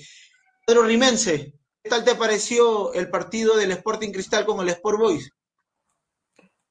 [0.66, 5.34] Pedro Rimense, ¿Qué tal te pareció el partido del Sporting Cristal con el Sport Boys?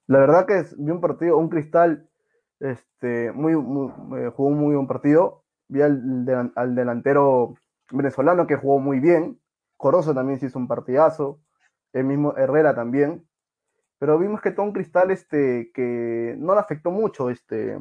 [0.07, 2.09] La verdad que vi un partido, un Cristal,
[2.59, 5.45] este, muy, eh, jugó un muy buen partido.
[5.69, 6.25] Vi al,
[6.75, 7.57] delantero
[7.91, 9.39] venezolano que jugó muy bien,
[9.77, 11.41] Corozo también se hizo un partidazo,
[11.93, 13.29] el mismo Herrera también,
[13.99, 17.79] pero vimos que Tom Cristal este, que no le afectó mucho este,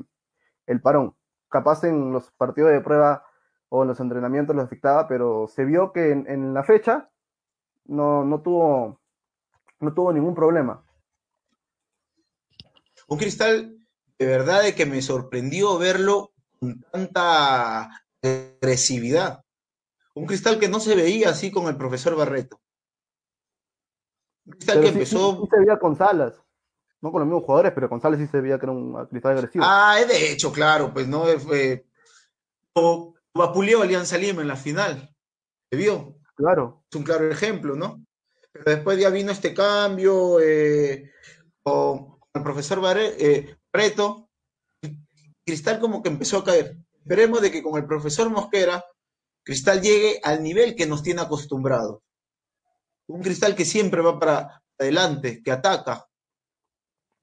[0.67, 1.15] el parón.
[1.49, 3.25] Capaz en los partidos de prueba
[3.69, 7.09] o en los entrenamientos lo afectaba, pero se vio que en, la fecha
[7.85, 9.01] no, no, tuvo,
[9.79, 10.83] no tuvo ningún problema.
[13.07, 13.81] Un Cristal
[14.21, 17.89] de verdad de que me sorprendió verlo con tanta
[18.21, 19.43] agresividad.
[20.13, 22.60] Un cristal que no se veía así con el profesor Barreto.
[24.49, 25.41] Cristal que empezó.
[25.41, 26.33] Sí, se veía con Salas.
[27.01, 29.33] No con los mismos jugadores, pero con Salas sí se veía que era un cristal
[29.33, 29.63] agresivo.
[29.67, 31.25] Ah, de hecho, claro, pues no.
[31.39, 31.85] Fue...
[33.33, 35.15] Vapuleó Alianza Lima en la final.
[35.69, 36.15] ¿Se vio?
[36.35, 36.83] Claro.
[36.91, 38.05] Es un claro ejemplo, ¿no?
[38.51, 41.11] Pero después ya vino este cambio eh,
[41.63, 44.29] con el profesor eh, Barreto.
[45.45, 46.77] Cristal como que empezó a caer.
[46.93, 48.83] Esperemos de que con el profesor Mosquera
[49.43, 52.03] Cristal llegue al nivel que nos tiene acostumbrado.
[53.07, 56.07] Un cristal que siempre va para adelante, que ataca.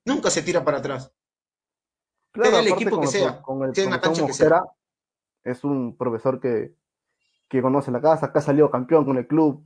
[0.04, 1.12] Nunca se tira para atrás.
[2.32, 3.88] Claro, el equipo que sea, con el
[4.20, 4.64] Mosquera,
[5.42, 6.74] Es un profesor que,
[7.48, 9.64] que conoce la casa, acá salió campeón con el club.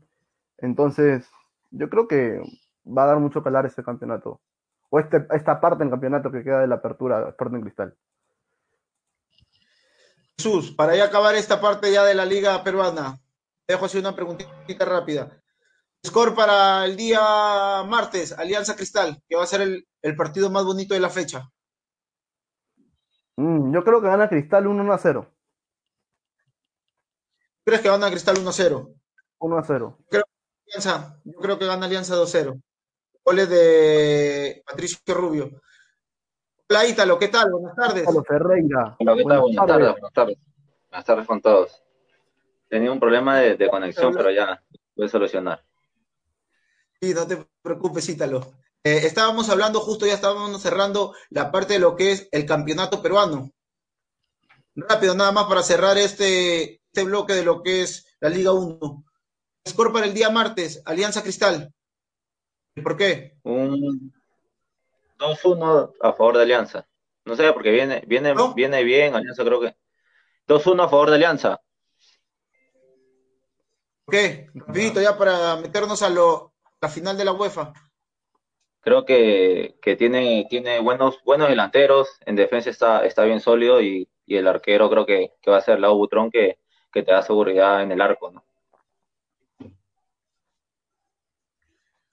[0.58, 1.28] Entonces,
[1.70, 2.40] yo creo que
[2.86, 4.40] va a dar mucho calar este campeonato.
[4.90, 7.96] O este, esta parte del campeonato que queda de la apertura Sporting Cristal.
[10.36, 13.20] Jesús, para ya acabar esta parte ya de la liga peruana,
[13.66, 15.41] dejo así una preguntita rápida.
[16.04, 17.20] Score para el día
[17.86, 21.48] martes, Alianza Cristal, que va a ser el, partido más bonito de la fecha.
[23.36, 25.32] Mm, yo creo que gana Cristal 1 a 0.
[27.64, 28.94] ¿Crees que gana Cristal 1 a 0?
[29.38, 29.98] 1 a 0.
[30.10, 30.24] Creo,
[31.24, 32.56] yo creo que gana Alianza 2 a 0.
[33.24, 35.62] Goles de Patricio Rubio.
[36.68, 37.52] Hola Ítalo, ¿qué tal?
[37.52, 38.08] Buenas tardes.
[38.08, 38.96] Hola Ferreira.
[38.98, 39.40] Hola, ¿qué tal?
[39.40, 39.90] Buenas, tardes.
[39.92, 40.38] buenas tardes.
[40.90, 41.82] Buenas tardes con todos.
[42.68, 44.60] Tenía un problema de, conexión, pero ya
[44.96, 45.62] voy a solucionar.
[47.02, 48.54] Sí, no te preocupes, Ítalo.
[48.84, 53.02] Eh, estábamos hablando, justo ya estábamos cerrando la parte de lo que es el campeonato
[53.02, 53.50] peruano.
[54.76, 59.04] Rápido, nada más para cerrar este, este bloque de lo que es la Liga 1.
[59.68, 61.74] Score para el día martes, Alianza Cristal.
[62.80, 63.36] ¿Por qué?
[63.42, 64.12] Un
[65.18, 66.86] 2-1 a favor de Alianza.
[67.24, 69.74] No sé, porque viene, viene, viene bien, Alianza creo que.
[70.46, 71.60] 2-1 a favor de Alianza.
[74.04, 74.14] Ok,
[74.54, 76.51] rapidito ya para meternos a lo,
[76.82, 77.72] la final de la UEFA.
[78.80, 84.48] Creo que, tiene, tiene buenos, buenos delanteros, en defensa está, está bien sólido y, el
[84.48, 86.58] arquero creo que, va a ser Lau Butrón que,
[86.90, 88.44] que te da seguridad en el arco, ¿no?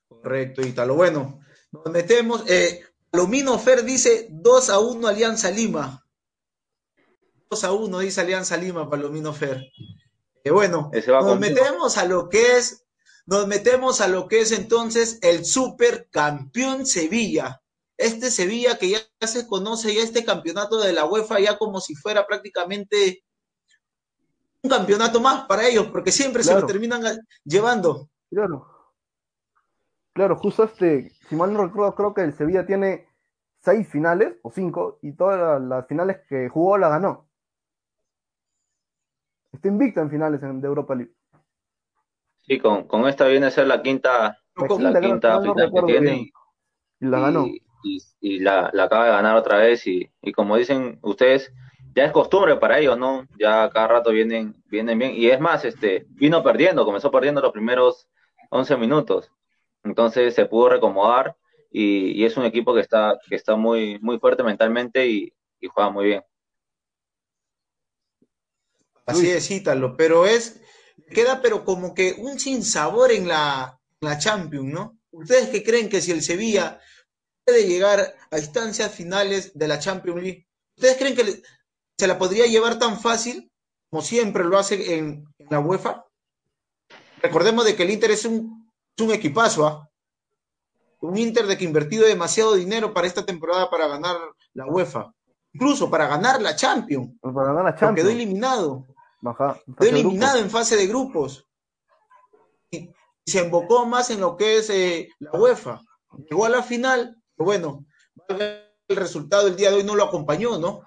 [0.10, 0.96] Correcto, Ítalo.
[0.96, 1.40] Bueno,
[1.72, 2.44] nos metemos.
[2.50, 6.06] Eh, Palomino Fer dice 2 a 1 Alianza Lima.
[7.50, 9.72] 2 a 1 dice Alianza Lima, Palomino Fer.
[10.44, 12.86] Que bueno, nos metemos a lo que es,
[13.30, 17.62] nos metemos a lo que es entonces el supercampeón Sevilla.
[17.96, 21.94] Este Sevilla que ya se conoce ya este campeonato de la UEFA ya como si
[21.94, 23.24] fuera prácticamente
[24.64, 27.04] un campeonato más para ellos, porque siempre se lo terminan
[27.44, 28.10] llevando.
[28.32, 28.66] Claro.
[30.14, 33.08] Claro, justo este, si mal no recuerdo, creo que el Sevilla tiene
[33.62, 37.30] seis finales o cinco y todas las, finales que jugó la ganó.
[39.52, 41.19] Está invicto en finales de Europa League.
[42.50, 46.16] Sí, con, esta viene a ser la quinta, la quinta, final que tiene.
[47.00, 47.46] Y, la ganó.
[48.22, 49.86] Y, la, acaba de ganar otra vez.
[49.86, 51.54] Y, como dicen ustedes,
[51.94, 53.28] ya es costumbre para ellos, ¿no?
[53.38, 55.14] Ya cada rato vienen, vienen bien.
[55.16, 58.08] Y es más, este, vino perdiendo, comenzó perdiendo los primeros
[58.50, 59.32] 11 minutos.
[59.84, 61.38] Entonces se pudo recomodar
[61.70, 65.32] y, es un equipo que está, que está muy, muy fuerte mentalmente y,
[65.72, 66.24] juega muy bien.
[69.06, 70.64] Así es, Ítalo, pero es,
[71.06, 75.00] queda pero como que un sinsabor en la, la Champions, ¿no?
[75.12, 76.80] ¿Ustedes qué creen que si el Sevilla
[77.46, 81.42] puede llegar a instancias finales de la Champions League, ¿ustedes creen que
[81.98, 83.52] se la podría llevar tan fácil
[83.90, 86.06] como siempre lo hace en, en la UEFA?
[87.22, 88.60] Recordemos de que el Inter es un
[89.04, 89.90] un equipazo, ¿ah?
[91.02, 94.18] Un Inter de que invertido demasiado dinero para esta temporada para ganar
[94.54, 95.14] la UEFA.
[95.54, 97.14] Incluso para ganar la Champions.
[97.22, 97.96] Para ganar la Champions.
[97.96, 98.86] Quedó eliminado.
[99.22, 101.48] Quedó eliminado en fase de grupos.
[102.72, 102.92] Y,
[103.26, 105.82] se embocó más en lo que es eh, la UEFA.
[106.30, 107.86] Llegó a la final, bueno,
[108.28, 110.82] el resultado el día de hoy no lo acompañó, ¿no?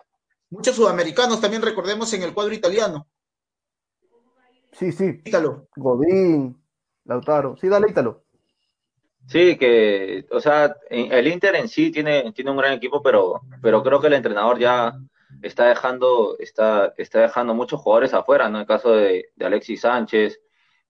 [0.51, 3.07] Muchos sudamericanos también recordemos en el cuadro italiano.
[4.73, 5.23] Sí, sí.
[5.77, 6.61] Godín,
[7.05, 7.57] Lautaro.
[7.57, 8.25] Sí, dale, Ítalo.
[9.29, 13.83] Sí, que, o sea, el Inter en sí tiene, tiene un gran equipo, pero, pero
[13.83, 14.99] creo que el entrenador ya
[15.40, 18.61] está dejando, está, está dejando muchos jugadores afuera, ¿no?
[18.61, 20.40] El caso de, Alexis Sánchez,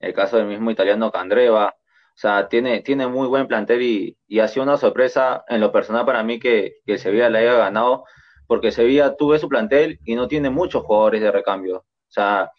[0.00, 1.74] el caso del mismo italiano Candreva,
[2.14, 5.72] o sea, tiene, tiene muy buen plantel y, y ha sido una sorpresa en lo
[5.72, 8.04] personal para mí que, que Sevilla le haya ganado,
[8.46, 11.78] porque Sevilla tuve su plantel y no tiene muchos jugadores de recambio.
[11.78, 12.50] O sea,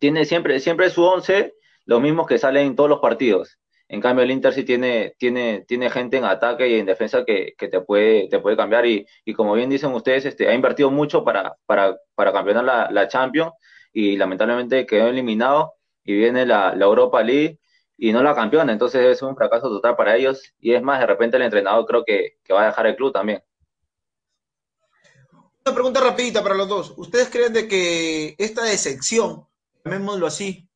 [0.00, 3.58] tiene siempre, siempre su once, los mismos que salen en todos los partidos.
[3.94, 7.54] En cambio, el Inter sí tiene, tiene, tiene gente en ataque y en defensa que,
[7.56, 8.84] que te, puede, te puede cambiar.
[8.86, 12.90] Y, y, como bien dicen ustedes, este, ha invertido mucho para, para, para campeonar la,
[12.90, 13.52] la Champions
[13.92, 17.60] y lamentablemente quedó eliminado y viene la, la Europa League
[17.96, 21.06] y no la campeona, entonces es un fracaso total para ellos y es más, de
[21.06, 23.44] repente el entrenador creo que, que va a dejar el club también.
[25.64, 26.94] Una pregunta rapidita para los dos.
[26.96, 29.46] ¿Ustedes creen de que esta decepción,
[29.84, 30.68] llamémoslo así,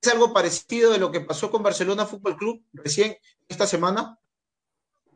[0.00, 3.16] es algo parecido de lo que pasó con Barcelona Fútbol Club recién
[3.48, 4.18] esta semana?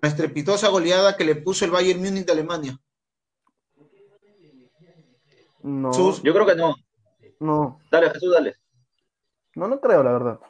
[0.00, 2.78] La estrepitosa goleada que le puso el Bayern Múnich de Alemania.
[5.62, 5.92] No.
[5.92, 6.22] Jesús.
[6.22, 6.74] Yo creo que no.
[7.38, 7.80] No.
[7.90, 8.56] Dale, Jesús, dale.
[9.54, 10.40] No, no creo, la verdad.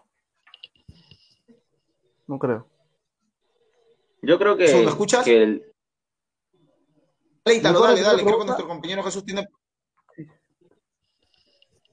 [2.27, 2.67] No creo.
[4.23, 4.73] Yo creo que.
[4.73, 5.25] ¿Me escuchas?
[5.25, 5.75] Que el...
[7.45, 8.25] Dale, dale, dale.
[8.25, 9.47] Creo que nuestro compañero Jesús tiene.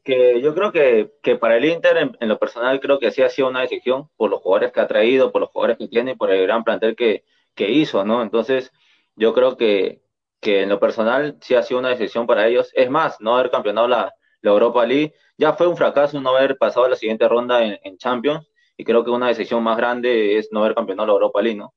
[0.10, 3.22] Que yo creo que, que para el Inter, en, en, lo personal, creo que sí
[3.22, 6.12] ha sido una decisión por los jugadores que ha traído, por los jugadores que tiene
[6.12, 8.24] y por el gran plantel que, que hizo, ¿no?
[8.24, 8.72] Entonces,
[9.15, 10.02] yo creo que,
[10.39, 12.72] que en lo personal sí ha sido una decisión para ellos.
[12.74, 16.58] Es más, no haber campeonado la, la Europa League ya fue un fracaso no haber
[16.58, 20.50] pasado la siguiente ronda en, en Champions y creo que una decisión más grande es
[20.52, 21.74] no haber campeonado la Europa League, ¿no?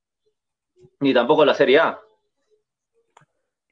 [1.01, 1.99] Ni tampoco la Serie A.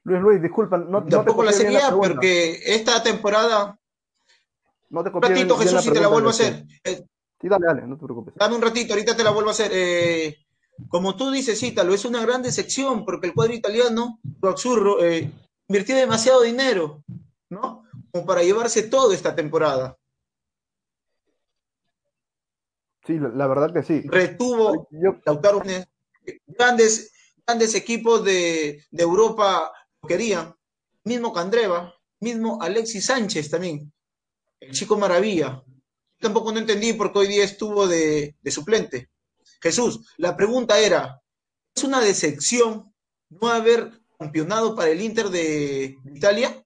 [0.04, 3.78] Luis, Luis, disculpa, no, tampoco no la Serie A porque esta temporada
[4.92, 6.66] no te un ratito, Jesús, si te la vuelvo a hacer.
[6.84, 7.02] Eh,
[7.40, 8.34] sí, dale, dale, no te preocupes.
[8.36, 9.70] Dame un ratito, ahorita te la vuelvo a hacer.
[9.74, 10.36] Eh,
[10.88, 15.32] como tú dices, Ítalo, es una gran decepción porque el cuadro italiano, Roaxurro, eh,
[15.66, 17.02] invirtió demasiado dinero,
[17.48, 17.84] ¿no?
[18.10, 19.96] Como para llevarse todo esta temporada.
[23.06, 24.02] Sí, la, la verdad que sí.
[24.04, 25.62] Retuvo Yo, Lautaro
[26.46, 27.12] grandes,
[27.46, 30.54] grandes equipos de, de Europa lo querían.
[31.04, 33.90] Mismo Candreva, mismo Alexis Sánchez también,
[34.62, 35.62] el chico maravilla.
[36.18, 39.10] Tampoco no entendí por qué hoy día estuvo de, suplente.
[39.60, 41.20] Jesús, la pregunta era,
[41.74, 42.92] ¿es una decepción
[43.28, 46.64] no haber campeonado para el Inter de Italia?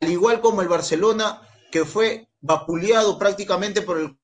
[0.00, 1.40] Al igual como el Barcelona,
[1.70, 4.18] que fue vapuleado prácticamente por el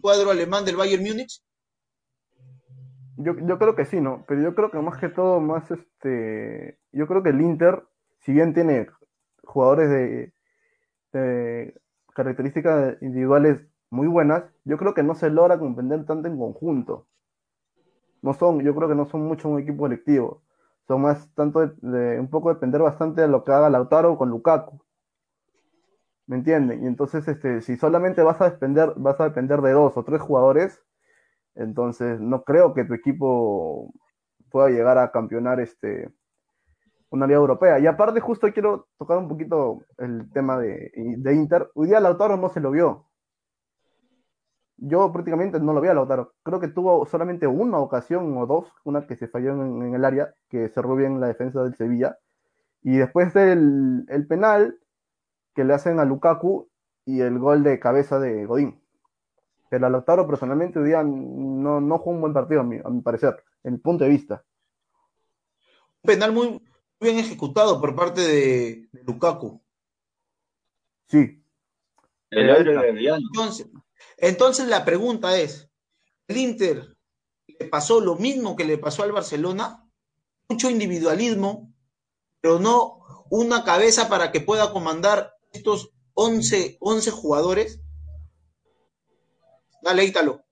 [0.00, 1.42] cuadro alemán del Bayern Múnich?
[3.16, 4.24] Yo, yo creo que sí, ¿no?
[4.28, 6.78] Pero yo creo que más que todo, más este.
[6.92, 7.82] Yo creo que el Inter,
[8.20, 8.86] si bien tiene
[9.42, 10.32] jugadores de
[12.14, 17.06] características individuales muy buenas, yo creo que no se logra comprender tanto en conjunto.
[18.22, 20.42] No son, yo creo que no son mucho un equipo colectivo.
[20.88, 24.30] Son más tanto de, de, un poco depender bastante de lo que haga Lautaro con
[24.30, 24.80] Lukaku.
[26.26, 26.84] ¿Me entienden?
[26.84, 30.20] Y entonces, este, si solamente vas a depender, vas a depender de dos o tres
[30.20, 30.80] jugadores,
[31.54, 33.92] entonces no creo que tu equipo
[34.50, 36.10] pueda llegar a campeonar este,
[37.12, 37.78] una liga europea.
[37.78, 41.70] Y aparte, justo quiero tocar un poquito el tema de, de Inter.
[41.74, 43.06] Hoy día Lautaro no se lo vio.
[44.78, 46.32] Yo prácticamente no lo vi a Lautaro.
[46.42, 50.34] Creo que tuvo solamente una ocasión o dos, una que se falló en, el área,
[50.48, 52.16] que cerró bien la defensa del Sevilla.
[52.82, 54.78] Y después del el penal,
[55.54, 56.68] que le hacen a Lukaku
[57.04, 58.82] y el gol de cabeza de Godín.
[59.68, 62.88] Pero a Lautaro personalmente hoy día no, no jugó un buen partido, a mi, a
[62.88, 64.42] mi parecer, en el punto de vista.
[66.02, 66.60] Penal muy
[67.02, 69.62] bien ejecutado por parte de, de Lukaku.
[71.08, 71.42] Sí.
[72.30, 73.68] El entonces,
[74.16, 75.68] entonces la pregunta es,
[76.28, 76.96] ¿el Inter
[77.46, 79.86] le pasó lo mismo que le pasó al Barcelona?
[80.48, 81.74] Mucho individualismo,
[82.40, 87.82] pero no una cabeza para que pueda comandar estos 11, 11 jugadores?
[89.82, 90.42] Dale, Ítalo.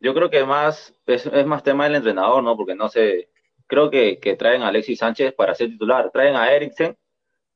[0.00, 2.56] Yo creo que más es, es, más tema del entrenador, ¿no?
[2.56, 3.29] Porque no sé,
[3.70, 6.98] creo que, que traen a Alexis Sánchez para ser titular, traen a Eriksen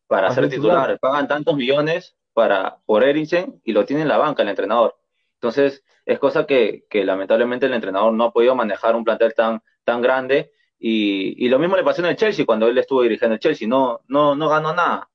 [0.06, 0.82] para ser titular.
[0.82, 4.96] titular, pagan tantos millones para por Eriksen y lo tiene en la banca el entrenador.
[5.34, 9.60] Entonces, es cosa que, que lamentablemente el entrenador no ha podido manejar un plantel tan,
[9.82, 13.34] tan grande y, y, lo mismo le pasó en el Chelsea cuando él estuvo dirigiendo
[13.34, 15.08] el Chelsea, no, no, no ganó nada.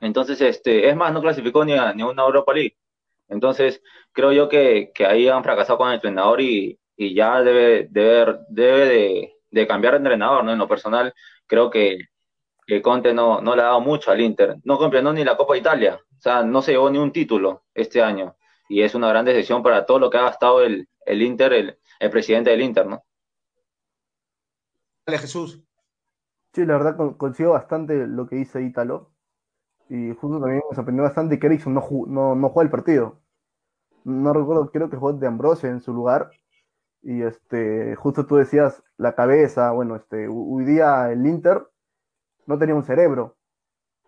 [0.00, 2.76] Entonces, este, es más, no clasificó ni a, ni a una Europa League.
[3.28, 7.88] Entonces, creo yo que, que ahí han fracasado con el entrenador y, y ya debe,
[7.90, 10.52] debe, debe de, de, cambiar de entrenador, ¿no?
[10.52, 11.14] En lo personal,
[11.46, 11.98] creo que,
[12.66, 14.56] que Conte no, no le ha dado mucho al Inter.
[14.64, 18.02] No campeonó ni la Copa Italia, o sea, no se llevó ni un título este
[18.02, 18.36] año.
[18.68, 21.78] Y es una gran decisión para todo lo que ha gastado el, el Inter, el,
[21.98, 23.04] el presidente del Inter, ¿no?
[25.06, 25.62] Dale, Jesús.
[26.54, 29.10] Sí, la verdad consigo bastante lo que dice Ítalo.
[29.88, 33.20] Y justo también me sorprendió bastante que Erickson no, no, no jugó el partido.
[34.04, 36.30] no recuerdo, creo que fue de Ambrose en su lugar.
[37.04, 41.66] Y este, justo tú decías la cabeza, bueno, este, hoy día el Inter
[42.46, 43.36] no tenía un cerebro.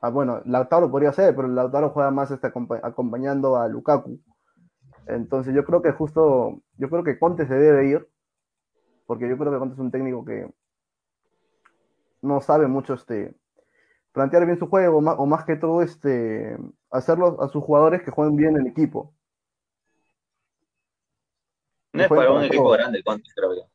[0.01, 2.47] Ah, bueno, Lautaro podría ser, pero Lautaro juega más este,
[2.83, 4.19] acompañando a Lukaku.
[5.07, 8.09] Entonces yo creo que justo, yo creo que Conte se debe ir,
[9.07, 10.51] porque yo creo que Conte es un técnico que
[12.23, 13.37] no sabe mucho este,
[14.13, 16.57] plantear bien su juego, o más, que todo este,
[16.91, 19.13] hacerlo a sus jugadores que jueguen bien en equipo.
[21.97, 23.71] No es para un equipo grande, Conte, creo yo.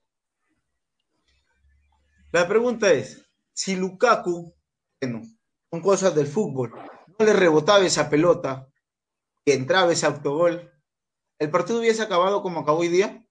[2.31, 4.53] La pregunta es, si Lukaku,
[5.01, 5.23] bueno,
[5.71, 6.71] son cosas del fútbol,
[7.17, 8.67] no le rebotaba esa pelota
[9.43, 10.71] y entraba ese autogol,
[11.39, 13.25] ¿el partido hubiese acabado como acabó hoy día?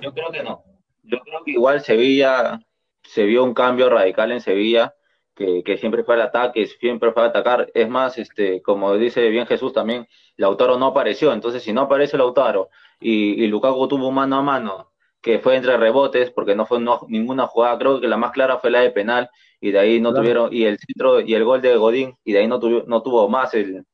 [0.00, 0.64] Yo creo que no.
[1.04, 2.60] Yo creo que igual Sevilla
[3.04, 4.94] se vio un cambio radical en Sevilla,
[5.36, 7.70] que, siempre fue al ataque, siempre fue a atacar.
[7.74, 11.32] Es más, este, como dice bien Jesús también, Lautaro no apareció.
[11.32, 12.70] Entonces, si no aparece Lautaro
[13.00, 16.78] y, y Lukaku tuvo mano a mano, que fue entre rebotes, porque no fue
[17.08, 19.28] ninguna jugada, creo que la más clara fue la de penal,
[19.60, 22.38] y de ahí no tuvieron, y el centro y el gol de Godín, y de
[22.40, 23.84] ahí no, tuvo, no tuvo más el,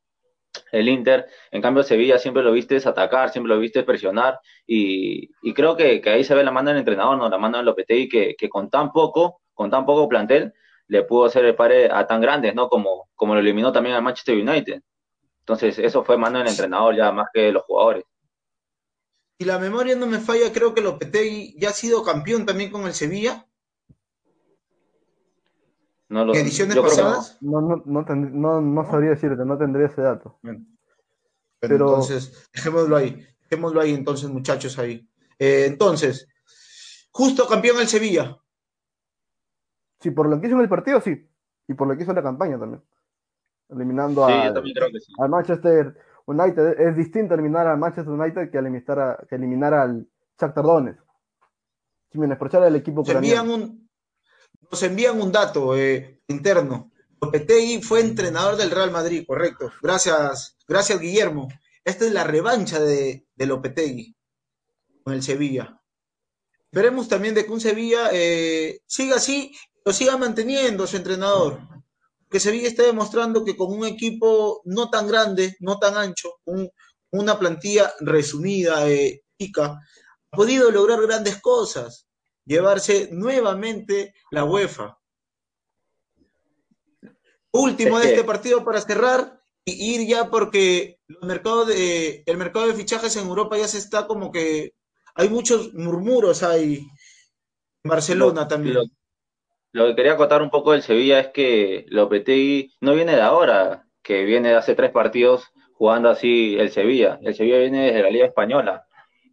[0.72, 1.26] el Inter.
[1.50, 6.22] En cambio, Sevilla siempre lo viste atacar, siempre lo viste presionar, y, creo que, ahí
[6.24, 7.28] se ve la mano del entrenador, ¿no?
[7.28, 10.52] La mano de Lopetegui, que, que con tan poco, con tan poco plantel,
[10.88, 12.68] le pudo hacer el pare a tan grandes, ¿no?
[12.68, 14.82] Como, como lo eliminó también al Manchester United.
[15.40, 18.04] Entonces, eso fue mano del entrenador ya más que de los jugadores.
[19.38, 22.86] Y la memoria no me falla, creo que Lopetegui ya ha sido campeón también con
[22.86, 23.46] el Sevilla.
[26.08, 27.38] No lo, ediciones pasadas?
[27.40, 30.38] No, no, no, no, sabría decirte, no tendría ese dato.
[31.58, 35.08] Pero, entonces, dejémoslo ahí, dejémoslo ahí entonces, muchachos, ahí.
[35.38, 36.28] Eh, entonces,
[37.10, 38.38] justo campeón el Sevilla.
[40.02, 41.28] Sí, por lo que hizo en el partido, sí.
[41.68, 42.82] Y por lo que hizo en la campaña también.
[43.68, 45.96] Eliminando sí, a, Manchester
[46.26, 46.80] United.
[46.80, 50.06] Es distinto eliminar al Manchester United que eliminar, a, que eliminar al
[50.38, 51.02] Shakhtar Donetsk.
[52.10, 53.88] Jiménez, por echar el equipo nos envían, un,
[54.70, 56.90] nos envían un dato eh, interno.
[57.22, 59.72] Lopetegui fue entrenador del Real Madrid, correcto.
[59.80, 61.48] Gracias, gracias Guillermo.
[61.84, 64.14] Esta es la revancha de, de Lopetegui
[65.04, 65.80] con el Sevilla.
[66.72, 69.54] Esperemos también de que un Sevilla eh, siga así,
[69.84, 71.60] lo siga manteniendo su entrenador
[72.32, 76.40] que Sevilla está demostrando que con un equipo no tan grande, no tan ancho,
[77.10, 79.22] una plantilla resumida, eh,
[79.60, 79.78] ha
[80.30, 82.08] podido lograr grandes cosas,
[82.46, 84.98] llevarse nuevamente la UEFA.
[87.52, 92.66] Último de este partido para cerrar y ir ya porque el mercado de, el mercado
[92.66, 94.74] de fichajes en Europa ya se está como que
[95.14, 96.86] hay muchos murmuros ahí
[97.84, 98.76] en Barcelona también.
[98.76, 98.84] Lo
[99.72, 104.24] que quería acotar un poco del Sevilla es que Lopetegui no viene de ahora, que
[104.24, 107.18] viene de hace tres partidos jugando así el Sevilla.
[107.22, 108.86] El Sevilla viene desde la Liga Española,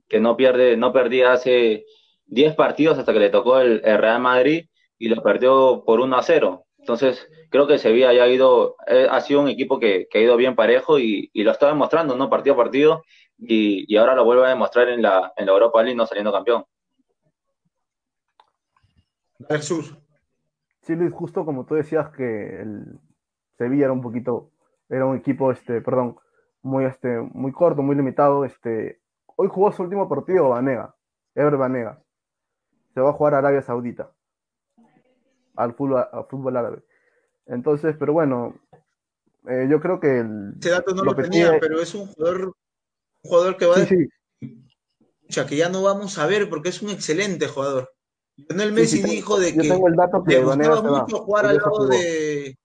[0.08, 1.86] que no pierde, no perdía hace
[2.26, 4.66] diez partidos hasta que le tocó el, Real Madrid
[4.98, 6.66] y lo perdió por 1 a 0.
[6.78, 10.18] Entonces, creo que el Sevilla ya ha ido, eh, ha sido un equipo que, ha
[10.18, 12.30] ido bien parejo y, lo está demostrando, ¿no?
[12.30, 13.04] Partido a partido,
[13.38, 16.66] y, ahora lo vuelve a demostrar en la, en la Europa League, no saliendo campeón.
[19.50, 19.94] Jesús.
[20.82, 23.00] Sí, Luis, justo como tú decías que el
[23.58, 24.52] Sevilla era un poquito,
[24.88, 26.18] era un equipo, este, perdón,
[26.62, 28.46] muy, este, muy corto, muy limitado.
[28.46, 29.02] Este,
[29.36, 30.96] hoy jugó su último partido Vanega,
[31.36, 32.02] Ever Vanega.
[32.94, 34.12] Se va a jugar a Arabia Saudita,
[35.56, 36.84] al fútbol, al fútbol árabe.
[37.46, 38.56] Entonces, pero bueno,
[39.48, 40.56] eh, yo creo que el.
[40.60, 42.54] Ese dato no lo, tenía, pero es un jugador, un
[43.30, 43.86] jugador que va a.
[43.86, 44.10] Sí.
[44.42, 47.92] O sea, que ya no vamos a ver porque es un excelente jugador.
[48.48, 52.58] Lionel Messi dijo de que le gustaba mucho jugar al lado de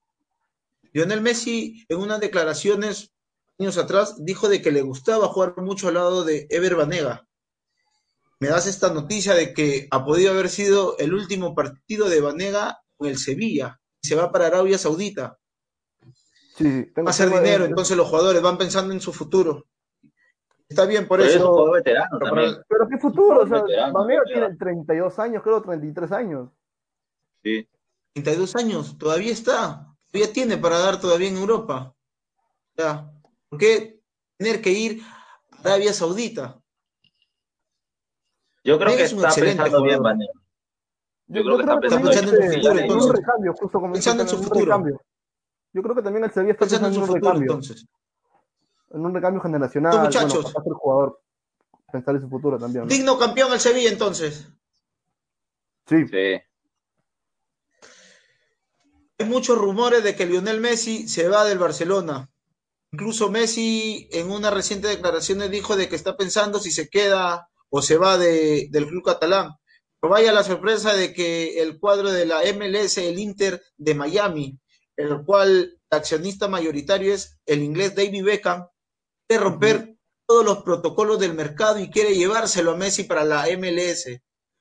[0.92, 3.12] Lionel Messi en unas declaraciones
[3.58, 7.26] años atrás dijo de que le gustaba jugar mucho al lado de Ever Banega.
[8.40, 12.78] Me das esta noticia de que ha podido haber sido el último partido de Banega
[12.96, 13.80] con el Sevilla.
[14.02, 15.38] Se va para Arabia Saudita.
[16.56, 19.66] Sí, va a hacer dinero, entonces los jugadores van pensando en su futuro.
[20.74, 21.72] Está bien por eso.
[21.84, 26.50] pero, qué futuro, o sea, tiene 32 años, creo, 33 años.
[27.44, 27.68] Sí.
[28.14, 29.86] 32 años, todavía está.
[30.10, 31.94] Todavía tiene para dar todavía en Europa.
[32.76, 33.08] Ya.
[33.48, 34.00] ¿Por qué
[34.36, 35.02] tener que ir
[35.52, 36.60] a Arabia Saudita?
[38.64, 40.32] Yo creo que está pensando bien, Vanega.
[41.26, 43.10] Yo, creo, que está pensando, en su futuro, entonces.
[43.10, 44.84] Un recambio, justo como pensando en su futuro.
[45.72, 47.52] Yo creo que también el Sevilla está pensando, en su futuro, recambio.
[47.52, 47.86] entonces
[48.90, 49.98] en un recambio generacional.
[50.00, 50.52] muchachos.
[50.52, 51.20] para el jugador
[51.90, 52.88] pensar en su futuro también.
[52.88, 54.48] Digno campeón el Sevilla entonces.
[55.86, 56.06] Sí.
[56.08, 56.40] sí.
[59.18, 62.28] Hay muchos rumores de que Lionel Messi se va del Barcelona.
[62.92, 67.82] Incluso Messi en una reciente declaración dijo de que está pensando si se queda o
[67.82, 69.50] se va de, del club catalán.
[70.00, 74.58] Pero vaya la sorpresa de que el cuadro de la MLS, el Inter de Miami,
[74.96, 78.66] el cual el accionista mayoritario es el inglés David Beckham,
[79.26, 79.96] quiere romper
[80.26, 84.20] todos los protocolos del mercado y quiere llevárselo a Messi para la MLS.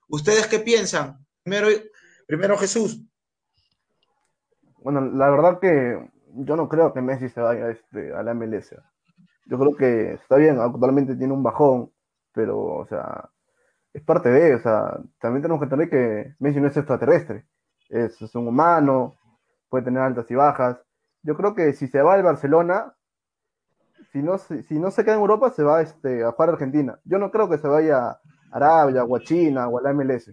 [0.09, 1.25] ¿Ustedes qué piensan?
[1.43, 1.67] Primero,
[2.27, 3.01] primero Jesús.
[4.77, 8.75] Bueno, la verdad que yo no creo que Messi se vaya este, a la MLS.
[9.45, 11.91] Yo creo que está bien, actualmente tiene un bajón,
[12.33, 13.29] pero, o sea,
[13.93, 17.45] es parte de, o sea, también tenemos que entender que Messi no es extraterrestre,
[17.89, 19.15] es, un humano,
[19.69, 20.79] puede tener altas y bajas.
[21.21, 22.93] Yo creo que si se va al Barcelona,
[24.13, 26.99] si no, si, no se queda en Europa, se va este, a jugar a Argentina.
[27.03, 30.31] Yo no creo que se vaya a Arabia o a China o a la MLS.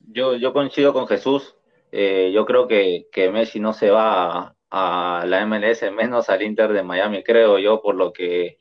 [0.00, 1.56] Yo, yo coincido con Jesús.
[1.90, 6.74] Eh, yo creo que, que, Messi no se va a, la MLS, menos al Inter
[6.74, 8.58] de Miami, creo yo, por lo que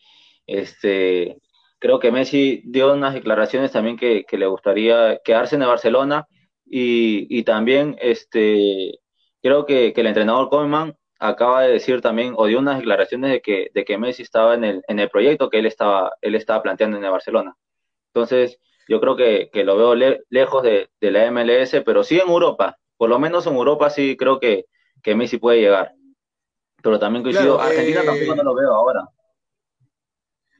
[0.48, 1.42] este,
[1.80, 6.28] creo que Messi dio unas declaraciones también que, le gustaría quedarse en el Barcelona
[6.66, 9.00] y, también este,
[9.42, 13.72] creo que, el entrenador Koeman acaba de decir también, o dio unas declaraciones de que,
[13.74, 16.98] de que Messi estaba en el, en el proyecto que él estaba, él estaba planteando
[16.98, 17.56] en el Barcelona.
[18.14, 18.60] Entonces,
[18.90, 19.96] yo creo que, lo veo
[20.30, 24.40] lejos de, la MLS, pero sí en Europa, por lo menos en Europa sí creo
[24.40, 24.66] que,
[25.02, 25.94] que Messi puede llegar.
[26.82, 29.08] Pero también coincido, Argentina eh, tampoco no lo veo ahora.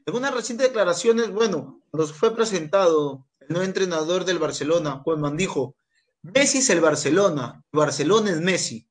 [0.06, 5.76] En unas recientes declaraciones, bueno, cuando fue presentado el nuevo entrenador del Barcelona, Juanman dijo,
[6.22, 8.88] Messi es el Barcelona, Barcelona es Messi.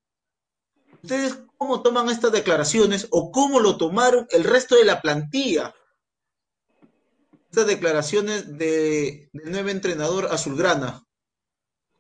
[1.04, 5.76] ¿Ustedes cómo toman estas declaraciones o cómo lo tomaron el resto de la plantilla?
[7.50, 11.06] Estas declaraciones de, del nuevo entrenador azulgrana.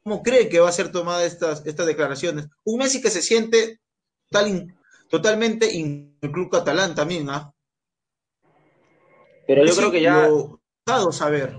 [0.04, 2.47] ¿Cómo cree que va a ser tomada estas, estas declaraciones?
[2.64, 3.82] Un Messi que se siente
[5.10, 7.54] totalmente en el club catalán también, ¿ah?
[9.45, 10.30] Pero yo creo que ya.
[11.12, 11.58] saber.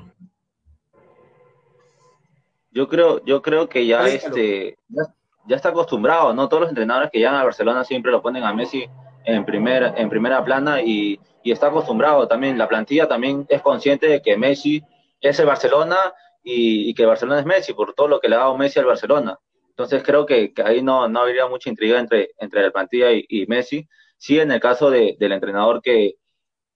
[2.70, 5.14] Yo creo, yo creo que ya este ya,
[5.48, 6.48] está acostumbrado, ¿no?
[6.48, 8.88] Todos los entrenadores que llegan a Barcelona siempre lo ponen a Messi
[9.24, 12.56] en primera, en primera plana y, está acostumbrado también.
[12.56, 14.82] La plantilla también es consciente de que Messi
[15.20, 15.96] es el Barcelona
[16.42, 19.38] y, que Barcelona es Messi por todo lo que le ha dado Messi al Barcelona.
[19.68, 23.86] Entonces creo que, ahí no, no habría mucha intriga entre, entre la plantilla y, Messi.
[24.16, 26.14] Sí, en el caso del entrenador que,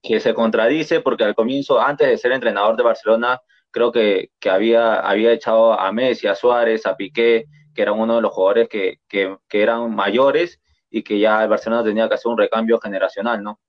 [0.03, 3.41] que se contradice porque al comienzo, antes de ser entrenador de Barcelona,
[3.71, 7.47] creo que, que había, había echado a Messi, a Suárez, a Piqué,
[7.79, 10.61] que eran uno de los jugadores que, que, que, eran mayores
[10.91, 13.61] y que ya el Barcelona tenía que hacer un recambio generacional, ¿no?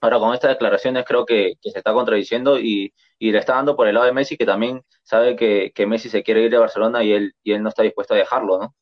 [0.00, 3.76] Ahora con estas declaraciones creo que, que se está contradiciendo y, y, le está dando
[3.76, 6.56] por el lado de Messi, que también sabe que, que, Messi se quiere ir de
[6.56, 8.74] Barcelona y él, y él no está dispuesto a dejarlo, ¿no?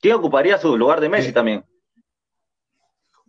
[0.00, 1.62] ¿Quién ocuparía su lugar de Messi también?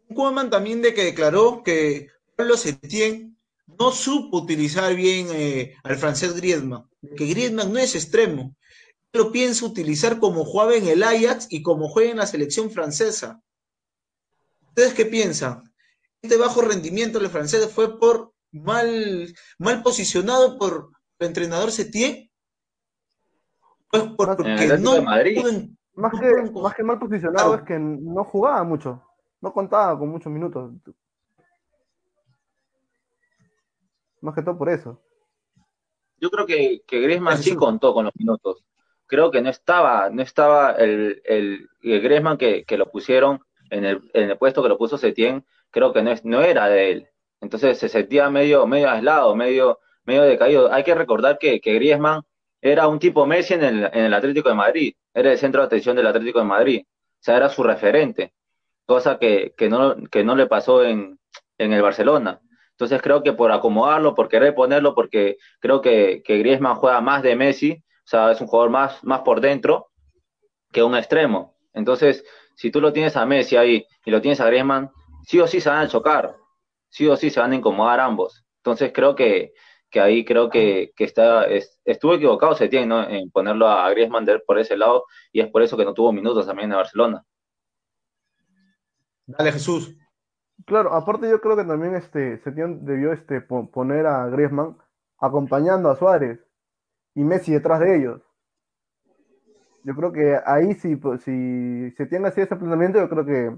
[0.07, 3.37] Un Koeman también de que declaró que Pablo Setien
[3.77, 8.55] no supo utilizar bien eh, al francés Griezmann, que Griezmann no es extremo,
[9.15, 13.41] lo piensa utilizar como jugaba en el Ajax y como juega en la selección francesa.
[14.67, 15.63] ¿Ustedes qué piensan?
[16.21, 22.29] Este bajo rendimiento del francés fue por mal, mal posicionado por el entrenador Setien.
[23.89, 25.23] Pues porque no más,
[26.19, 29.01] que, más que mal posicionado es que no jugaba mucho,
[29.39, 30.73] no contaba con muchos minutos.
[34.19, 35.01] Más que todo por eso.
[36.17, 38.64] Yo creo que, que Griezmann sí contó con los minutos.
[39.07, 43.39] Creo que no estaba, no estaba el, el, Griezmann que, que, lo pusieron
[43.69, 46.67] en el, en el puesto que lo puso Setien, creo que no, es, no era
[46.67, 47.07] de él.
[47.41, 50.71] Entonces se sentía medio, medio aislado, medio, medio decaído.
[50.73, 52.23] Hay que recordar que, que Griezmann
[52.61, 55.67] era un tipo Messi en el, en el Atlético de Madrid, era el centro de
[55.67, 58.33] atención del Atlético de Madrid, o sea, era su referente,
[58.85, 61.19] cosa que, que, no, que no le pasó en,
[61.57, 62.41] en el Barcelona.
[62.71, 67.23] Entonces creo que por acomodarlo, por querer ponerlo, porque creo que, que Griezmann juega más
[67.23, 69.87] de Messi, o sea, es un jugador más, más por dentro
[70.71, 71.55] que un extremo.
[71.73, 72.23] Entonces,
[72.55, 74.91] si tú lo tienes a Messi ahí y lo tienes a Griezmann,
[75.23, 76.35] sí o sí se van a chocar,
[76.89, 78.45] sí o sí se van a incomodar ambos.
[78.57, 79.53] Entonces creo que,
[79.89, 81.47] que ahí creo que, que está,
[81.83, 83.09] estuvo equivocado se tiene ¿no?
[83.09, 86.45] en ponerlo a Griezmann por ese lado y es por eso que no tuvo minutos
[86.45, 87.23] también en Barcelona.
[89.25, 89.97] Dale Jesús.
[90.65, 94.77] Claro, aparte yo creo que también este Setién debió este, poner a Griezmann
[95.17, 96.44] acompañando a Suárez
[97.15, 98.21] y Messi detrás de ellos.
[99.83, 103.57] Yo creo que ahí sí, pues, si Setién hacía ese planteamiento, yo creo que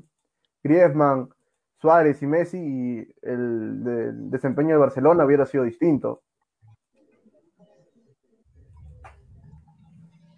[0.63, 1.29] Griezmann,
[1.79, 6.23] Suárez y Messi y el, desempeño de Barcelona hubiera sido distinto.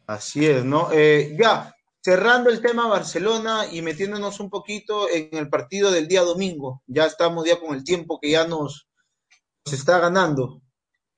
[0.05, 0.91] Así es, ¿no?
[0.91, 6.21] Eh, ya, cerrando el tema Barcelona y metiéndonos un poquito en el partido del día
[6.21, 6.81] domingo.
[6.87, 8.89] Ya estamos ya con el tiempo que ya nos,
[9.65, 10.61] está ganando.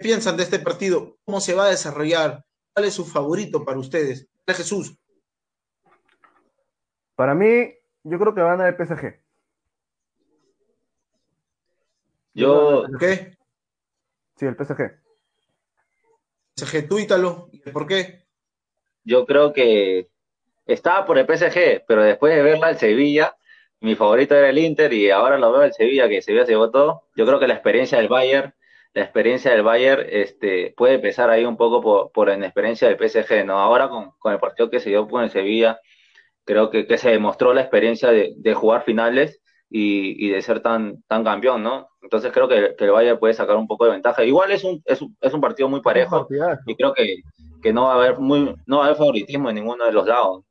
[0.01, 1.19] ¿Qué piensan de este partido?
[1.25, 2.43] ¿Cómo se va a desarrollar?
[2.73, 4.27] ¿Cuál es su favorito para ustedes?
[4.47, 4.97] Jesús.
[7.15, 7.71] Para mí,
[8.03, 9.21] yo creo que van a el PSG.
[12.33, 12.85] Yo.
[12.99, 13.37] ¿Qué?
[14.37, 14.99] Sí, el PSG.
[16.55, 17.51] PSG, tú, Ítalo.
[17.71, 18.25] ¿Por qué?
[19.03, 20.09] Yo creo que
[20.65, 23.37] estaba por el PSG, pero después de verla el Sevilla,
[23.79, 26.71] mi favorito era el Inter y ahora lo veo el Sevilla, que Sevilla se llevó
[26.71, 27.07] todo.
[27.15, 28.55] Yo creo que la experiencia del Bayern,
[28.93, 32.97] la experiencia del Bayern este, puede pesar ahí un poco por, por la inexperiencia del
[32.97, 33.59] PSG, ¿no?
[33.59, 35.79] Ahora con, con el partido que se dio con el Sevilla,
[36.43, 40.61] creo que, que se demostró la experiencia de, de jugar finales y, y, de ser
[40.61, 41.87] tan, tan campeón, ¿no?
[42.01, 44.23] Entonces creo que, que, el Bayern puede sacar un poco de ventaja.
[44.25, 46.27] Igual es un, es un, es un partido muy parejo
[46.65, 47.21] y creo que,
[47.61, 50.05] que no va a haber muy, no va a haber favoritismo en ninguno de los
[50.05, 50.43] lados.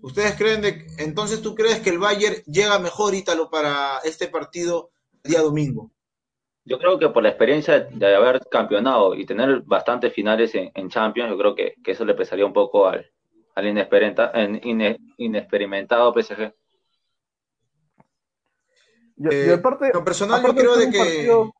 [0.00, 4.90] ¿Ustedes creen de, entonces tú crees que el Bayern llega mejor, Ítalo, para este partido
[5.24, 5.90] el día domingo?
[6.68, 10.88] Yo creo que por la experiencia de haber campeonado y tener bastantes finales en, en
[10.88, 13.10] Champions, yo creo que, que, eso le pesaría un poco al,
[13.54, 13.66] al
[15.16, 16.52] inexperimentado PSG.
[19.16, 19.56] Yo, eh, yo
[19.94, 20.98] lo personal yo creo de que...
[20.98, 21.54] Partido...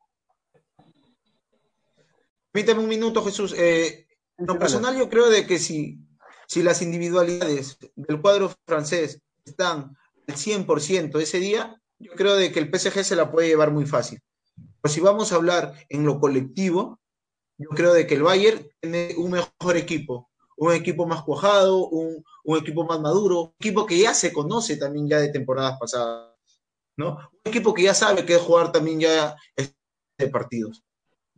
[2.51, 3.53] Permítame un minuto, Jesús.
[3.57, 4.07] Eh,
[4.37, 5.99] lo personal yo creo de que si
[6.49, 9.95] si las individualidades del cuadro francés están
[10.27, 13.85] al 100% ese día, yo creo de que el PSG se la puede llevar muy
[13.85, 14.19] fácil.
[14.81, 16.99] Pero si vamos a hablar en lo colectivo,
[17.57, 22.23] yo creo de que el Bayern tiene un mejor equipo, un equipo más cuajado, un,
[22.43, 26.35] un equipo más maduro, un equipo que ya se conoce también ya de temporadas pasadas,
[26.97, 27.17] ¿no?
[27.45, 30.83] Un equipo que ya sabe que es jugar también ya de partidos.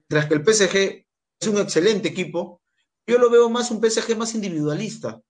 [0.09, 1.05] Mientras que el PSG
[1.39, 2.61] es un excelente equipo,
[3.07, 5.21] yo lo veo más un PSG más individualista,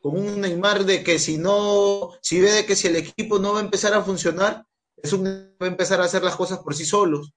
[0.00, 3.52] con un Neymar de que si no, si ve de que si el equipo no
[3.52, 4.64] va a empezar a funcionar,
[5.02, 5.24] es un
[5.60, 7.32] va a empezar a hacer las cosas por sí solos.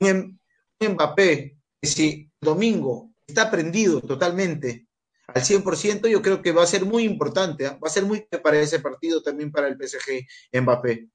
[0.00, 0.38] Un
[0.80, 4.86] Mbappé, si domingo está prendido totalmente
[5.26, 7.70] al 100%, yo creo que va a ser muy importante, ¿eh?
[7.70, 10.26] va a ser muy para ese partido también para el PSG
[10.60, 11.08] Mbappé.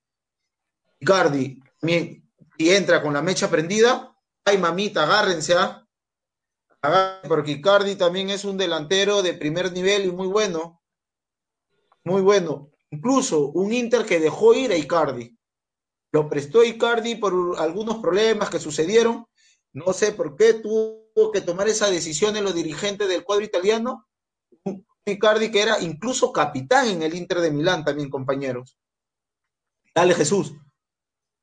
[1.00, 5.86] Icardi también, si entra con la mecha prendida, ay mamita, agárrense, ¿ah?
[7.28, 10.82] porque Icardi también es un delantero de primer nivel y muy bueno.
[12.04, 12.72] Muy bueno.
[12.92, 15.35] Incluso un Inter que dejó ir a Icardi.
[16.16, 19.26] Lo prestó Icardi por algunos problemas que sucedieron.
[19.74, 24.08] No sé por qué tuvo que tomar esa decisión en los dirigentes del cuadro italiano.
[25.06, 28.80] Icardi que era incluso capitán en el Inter de Milán también, compañeros.
[29.94, 30.56] Dale, Jesús.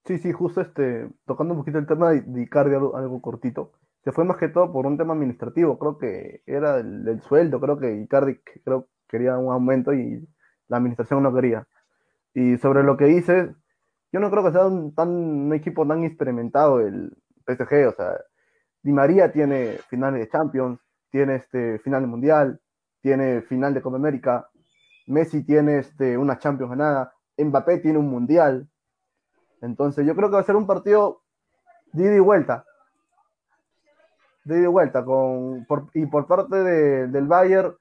[0.07, 4.11] Sí, sí, justo este, tocando un poquito el tema de Icardi, algo, algo cortito se
[4.11, 8.01] fue más que todo por un tema administrativo, creo que era el, sueldo, creo que
[8.03, 10.27] Icardi creo, quería un aumento y
[10.69, 11.69] la administración no quería.
[12.35, 13.51] Y sobre lo que dices,
[14.13, 18.15] yo no creo que sea un, tan, un equipo tan experimentado el PSG, o sea,
[18.83, 22.61] Di María tiene finales de Champions, tiene este final Mundial,
[23.01, 24.49] tiene final de Copa América,
[25.07, 28.69] Messi tiene este, una Champions ganada, Mbappé tiene un Mundial,
[29.63, 31.23] entonces yo creo que va a ser un partido
[31.93, 32.65] de ida y vuelta,
[34.45, 37.75] de ida y vuelta, con, y por parte de, del Bayern,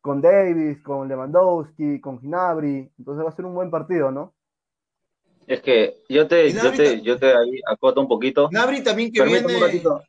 [0.00, 4.32] con Davis, con Lewandowski, con Ginabri, entonces va a ser un buen partido, ¿no?
[5.50, 8.46] Es que yo te, yo te, yo te ahí acoto un poquito.
[8.50, 9.56] Ginabri también que viene...
[9.56, 10.04] Un ratito.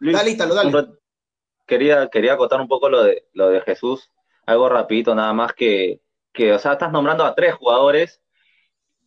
[0.00, 0.88] Luis, dale.
[1.64, 4.10] Quería, quería acotar un poco lo de, lo de Jesús,
[4.44, 8.20] algo rapidito, nada más que, que, o sea, estás nombrando a tres jugadores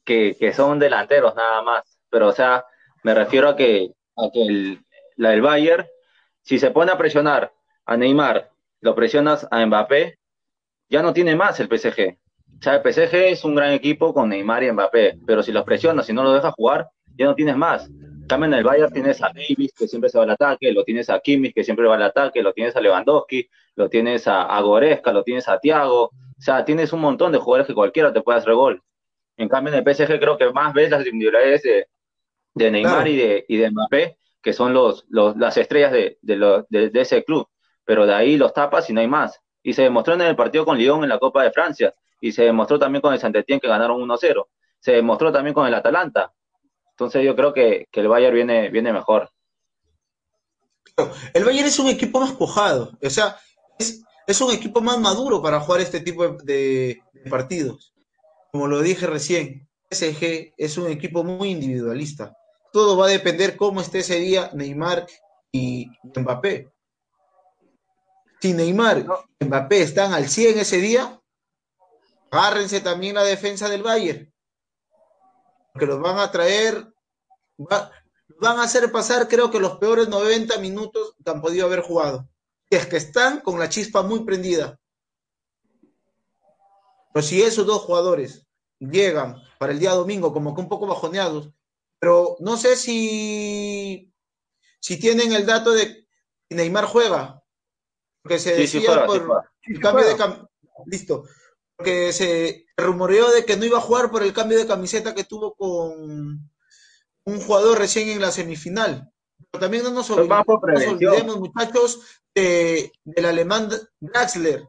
[0.03, 2.65] que, que son delanteros nada más, pero o sea,
[3.03, 4.85] me refiero a que, a que el,
[5.17, 5.87] la del Bayern,
[6.41, 7.53] si se pone a presionar
[7.85, 8.49] a Neymar,
[8.81, 10.17] lo presionas a Mbappé,
[10.89, 12.17] ya no tiene más el PSG.
[12.59, 15.63] O sea, el PSG es un gran equipo con Neymar y Mbappé, pero si los
[15.63, 17.89] presionas, si no lo dejas jugar, ya no tienes más.
[18.27, 21.09] También en el Bayern tienes a Davis, que siempre se va al ataque, lo tienes
[21.09, 24.61] a Kimmich, que siempre va al ataque, lo tienes a Lewandowski, lo tienes a, a
[24.61, 26.03] Goretzka, lo tienes a Thiago.
[26.03, 28.83] O sea, tienes un montón de jugadores que cualquiera te puede hacer gol.
[29.37, 31.87] En cambio, en el PSG creo que más ves las individualidades de,
[32.53, 36.63] de Neymar y, de, y de Mbappé que son los, los las estrellas de, de,
[36.69, 37.47] de, de, ese club,
[37.83, 39.41] pero de ahí los tapas y no hay más.
[39.63, 42.43] Y se demostró en el partido con Lyon en la Copa de Francia, y se
[42.43, 44.45] demostró también con el Saint-Étienne que ganaron 1-0,
[44.79, 46.33] se demostró también con el Atalanta.
[46.91, 49.29] Entonces yo creo que, que el Bayern viene, viene mejor.
[51.33, 53.37] El Bayern es un equipo más cojado, o sea,
[53.77, 57.93] es, es un equipo más maduro para jugar este tipo de, de partidos.
[58.51, 62.35] Como lo dije recién, PSG es un equipo muy individualista
[62.71, 65.05] todo va a depender cómo esté ese día Neymar
[65.51, 66.71] y Mbappé.
[68.41, 69.05] Si Neymar
[69.39, 71.18] y Mbappé están al 100 ese día,
[72.31, 74.33] agárrense también la defensa del Bayern.
[75.77, 76.91] Que los van a traer,
[77.57, 82.29] van a hacer pasar creo que los peores 90 minutos que han podido haber jugado.
[82.69, 84.79] Es que están con la chispa muy prendida.
[87.13, 88.45] Pero si esos dos jugadores
[88.79, 91.51] llegan para el día domingo como que un poco bajoneados,
[91.99, 94.13] pero no sé si,
[94.79, 96.07] si tienen el dato de
[96.47, 97.43] que Neymar juega,
[98.21, 100.15] porque se decía por el cambio de
[100.85, 101.25] listo,
[101.79, 105.23] porque se rumoreó de que no iba a jugar por el cambio de camiseta que
[105.23, 106.51] tuvo con
[107.23, 109.09] un jugador recién en la semifinal.
[109.49, 112.01] Pero también no nos olvidemos, muchachos,
[112.35, 113.69] del alemán
[114.01, 114.67] Draxler.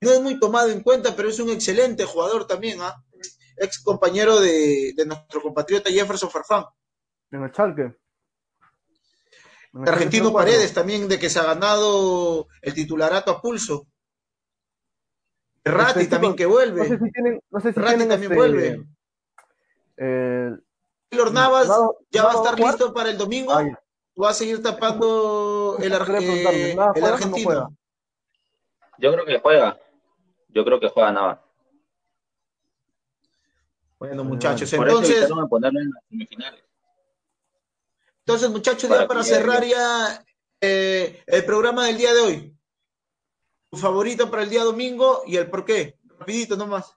[0.00, 2.96] No es muy tomado en cuenta, pero es un excelente jugador también, ¿ah?
[3.58, 6.64] ex compañero de, nuestro compatriota Jefferson Farfán.
[7.30, 7.94] En el Chalke.
[9.86, 13.86] Argentino Paredes también, de que se ha ganado el titularato a pulso.
[15.64, 16.80] Ratti este también que vuelve.
[16.80, 18.86] No sé si tienen, no sé si también este, vuelve.
[19.96, 20.50] Eh,
[21.32, 21.68] Navas
[22.10, 23.52] ya va a estar listo para el domingo.
[24.20, 27.76] va a seguir tapando el, eh, el argentino.
[28.98, 29.78] Yo creo que juega.
[30.48, 31.38] Yo creo que juega Navas.
[33.98, 35.28] Bueno, muchachos, entonces.
[38.20, 40.24] Entonces, muchachos, ya para cerrar ya
[40.60, 42.57] eh, el programa del día de hoy.
[43.70, 45.98] Tu favorito para el día domingo y el por qué.
[46.18, 46.96] Rapidito nomás.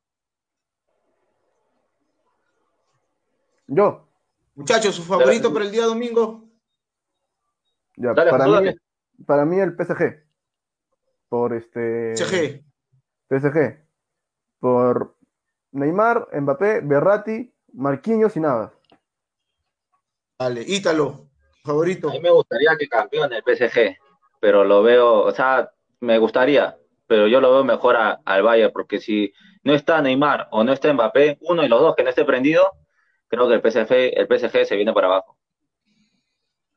[3.68, 4.08] Yo.
[4.56, 6.44] Muchachos, su favorito para el día domingo.
[7.96, 8.76] Ya, para, mí,
[9.26, 10.26] para mí el PSG.
[11.30, 12.16] Por este.
[12.16, 12.64] PSG.
[13.30, 13.86] PSG.
[14.60, 15.16] Por
[15.72, 18.74] Neymar, Mbappé, Berratti, Marquinhos y nada.
[20.38, 21.30] Vale, Ítalo,
[21.64, 22.10] favorito.
[22.10, 23.98] A mí me gustaría que campeone el PSG,
[24.40, 26.78] pero lo veo, o sea, me gustaría,
[27.08, 29.32] pero yo lo veo mejor al Bayern, porque si
[29.64, 32.72] no está Neymar o no está Mbappé, uno y los dos que no esté prendido,
[33.28, 35.38] creo que el PSG, el PSG se viene para abajo.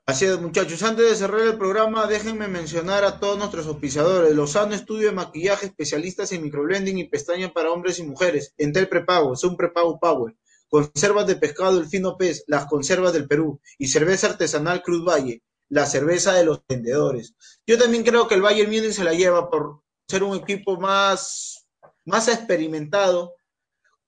[0.06, 0.82] Así es, muchachos.
[0.82, 4.34] Antes de cerrar el programa, déjenme mencionar a todos nuestros auspiciadores.
[4.34, 8.54] Lozano Estudio de Maquillaje, especialistas en microblending y pestañas para hombres y mujeres.
[8.58, 10.36] Entel Prepago, un prepago power.
[10.68, 13.62] Conservas de pescado El Fino Pez, las conservas del Perú.
[13.78, 15.42] Y cerveza artesanal Cruz Valle,
[15.74, 17.34] la cerveza de los vendedores.
[17.66, 21.66] Yo también creo que el Bayern Múnich se la lleva por ser un equipo más,
[22.04, 23.34] más experimentado,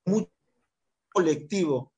[0.04, 0.30] muy
[1.12, 1.92] colectivo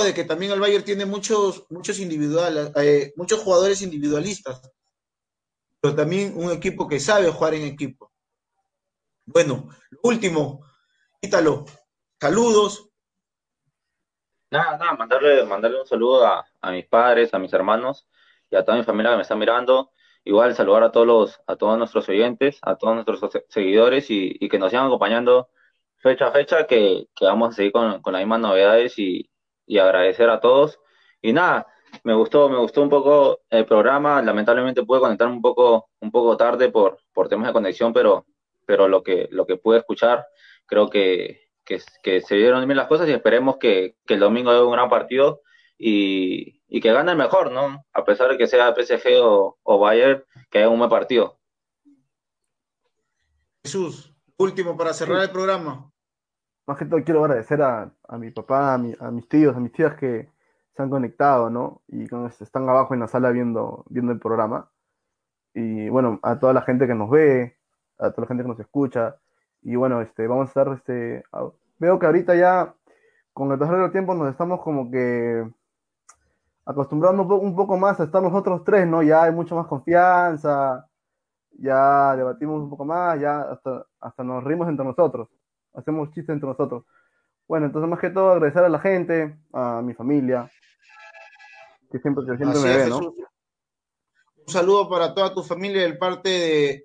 [0.00, 4.62] de que también el Bayern tiene muchos, muchos individuales, eh, muchos jugadores individualistas,
[5.80, 8.10] pero también un equipo que sabe jugar en equipo.
[9.26, 10.64] Bueno, lo último,
[11.20, 11.66] Ítalo,
[12.20, 12.88] saludos.
[14.50, 18.06] Nada, nada, mandarle, mandarle un saludo a, mis padres, a mis hermanos
[18.52, 19.90] y a toda mi familia que me está mirando.
[20.24, 24.58] Igual saludar a todos los, a todos nuestros oyentes, a todos nuestros seguidores y, que
[24.58, 25.48] nos sigan acompañando
[25.96, 29.30] fecha a fecha, que, vamos a seguir con, con las mismas novedades y,
[29.66, 30.78] y agradecer a todos.
[31.20, 31.66] Y nada,
[32.04, 34.22] me gustó, me gustó un poco el programa.
[34.22, 38.26] Lamentablemente pude conectarme un poco, un poco tarde por, por temas de conexión, pero,
[38.66, 40.26] pero lo que, lo que pude escuchar,
[40.66, 44.72] creo que, que, se dieron bien las cosas y esperemos que, el domingo haya un
[44.72, 45.40] gran partido
[45.78, 47.84] y, que gane el mejor, ¿no?
[47.92, 51.38] A pesar de que sea PSG o, o Bayern, que haya un buen partido.
[53.62, 55.92] Jesús, último para cerrar el programa
[56.66, 60.28] más que todo quiero agradecer a, mi papá, a, mis tíos, a mis tías que
[60.74, 61.82] se han conectado, ¿no?
[61.88, 62.04] Y
[62.40, 64.70] están abajo en la sala viendo, viendo el programa.
[65.54, 67.56] Y bueno, a toda la gente que nos ve,
[67.98, 69.16] a toda la gente que nos escucha.
[69.62, 71.24] Y bueno, este, vamos a estar, este,
[71.78, 72.74] veo que ahorita ya,
[73.32, 75.46] con el pasar del tiempo, nos estamos como que
[76.64, 79.02] acostumbrando un poco más a estar nosotros tres, ¿no?
[79.02, 80.86] Ya hay mucha más confianza,
[81.52, 85.28] ya debatimos un poco más, ya hasta, hasta nos rimos entre nosotros
[85.74, 86.84] hacemos chistes entre nosotros.
[87.48, 90.50] Bueno, entonces más que todo agradecer a la gente, a mi familia,
[91.90, 92.98] que siempre, que siempre me ve, ¿no?
[94.44, 96.28] Un saludo para toda tu familia de parte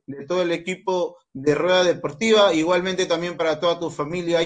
[0.05, 4.39] de, todo el equipo de Rueda Deportiva, igualmente también para toda tu familia.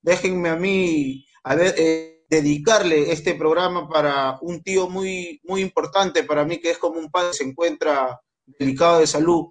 [0.00, 6.24] Déjenme a mí a ver, eh, dedicarle este programa para un tío muy, muy importante
[6.24, 9.48] para mí, que es como un padre, se encuentra delicado de salud.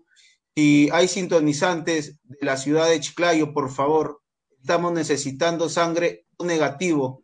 [0.55, 4.21] Si hay sintonizantes de la ciudad de Chiclayo, por favor,
[4.61, 7.23] estamos necesitando sangre negativo.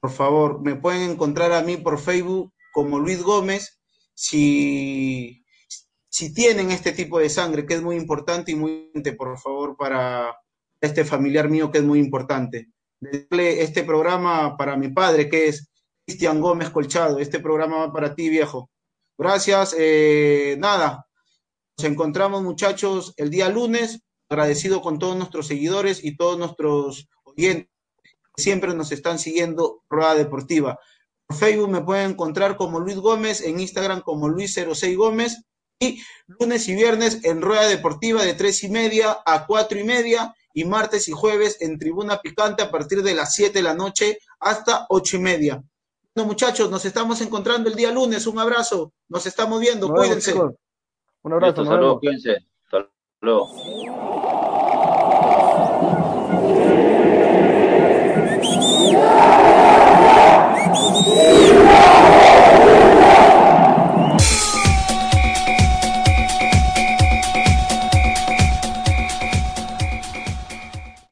[0.00, 3.80] Por favor, me pueden encontrar a mí por Facebook como Luis Gómez.
[4.14, 5.44] Si,
[6.08, 9.76] si tienen este tipo de sangre, que es muy importante y muy importante, por favor,
[9.76, 10.36] para
[10.80, 12.68] este familiar mío que es muy importante.
[13.00, 15.68] Este programa para mi padre, que es
[16.06, 17.18] Cristian Gómez Colchado.
[17.18, 18.70] Este programa va para ti, viejo.
[19.18, 19.74] Gracias.
[19.78, 21.06] Eh, nada,
[21.76, 24.00] Nos encontramos, muchachos, el día lunes.
[24.28, 27.68] Agradecido con todos nuestros seguidores y todos nuestros oyentes
[28.34, 30.78] que siempre nos están siguiendo Rueda Deportiva.
[31.26, 35.42] Por Facebook me pueden encontrar como Luis Gómez, en Instagram como Luis06 Gómez
[35.78, 40.34] y lunes y viernes en Rueda Deportiva de tres y media a cuatro y media
[40.54, 44.18] y martes y jueves en Tribuna Picante a partir de las 7 de la noche
[44.40, 45.62] hasta 8 y media.
[46.14, 48.26] Bueno, muchachos, nos estamos encontrando el día lunes.
[48.28, 48.92] Un abrazo.
[49.08, 49.88] Nos estamos viendo.
[49.88, 50.32] Cuídense.
[50.32, 51.62] Un abrazo.
[51.62, 51.98] Listo, saludos.
[51.98, 52.36] Cuídense.
[52.64, 52.88] Hasta
[53.20, 53.50] luego.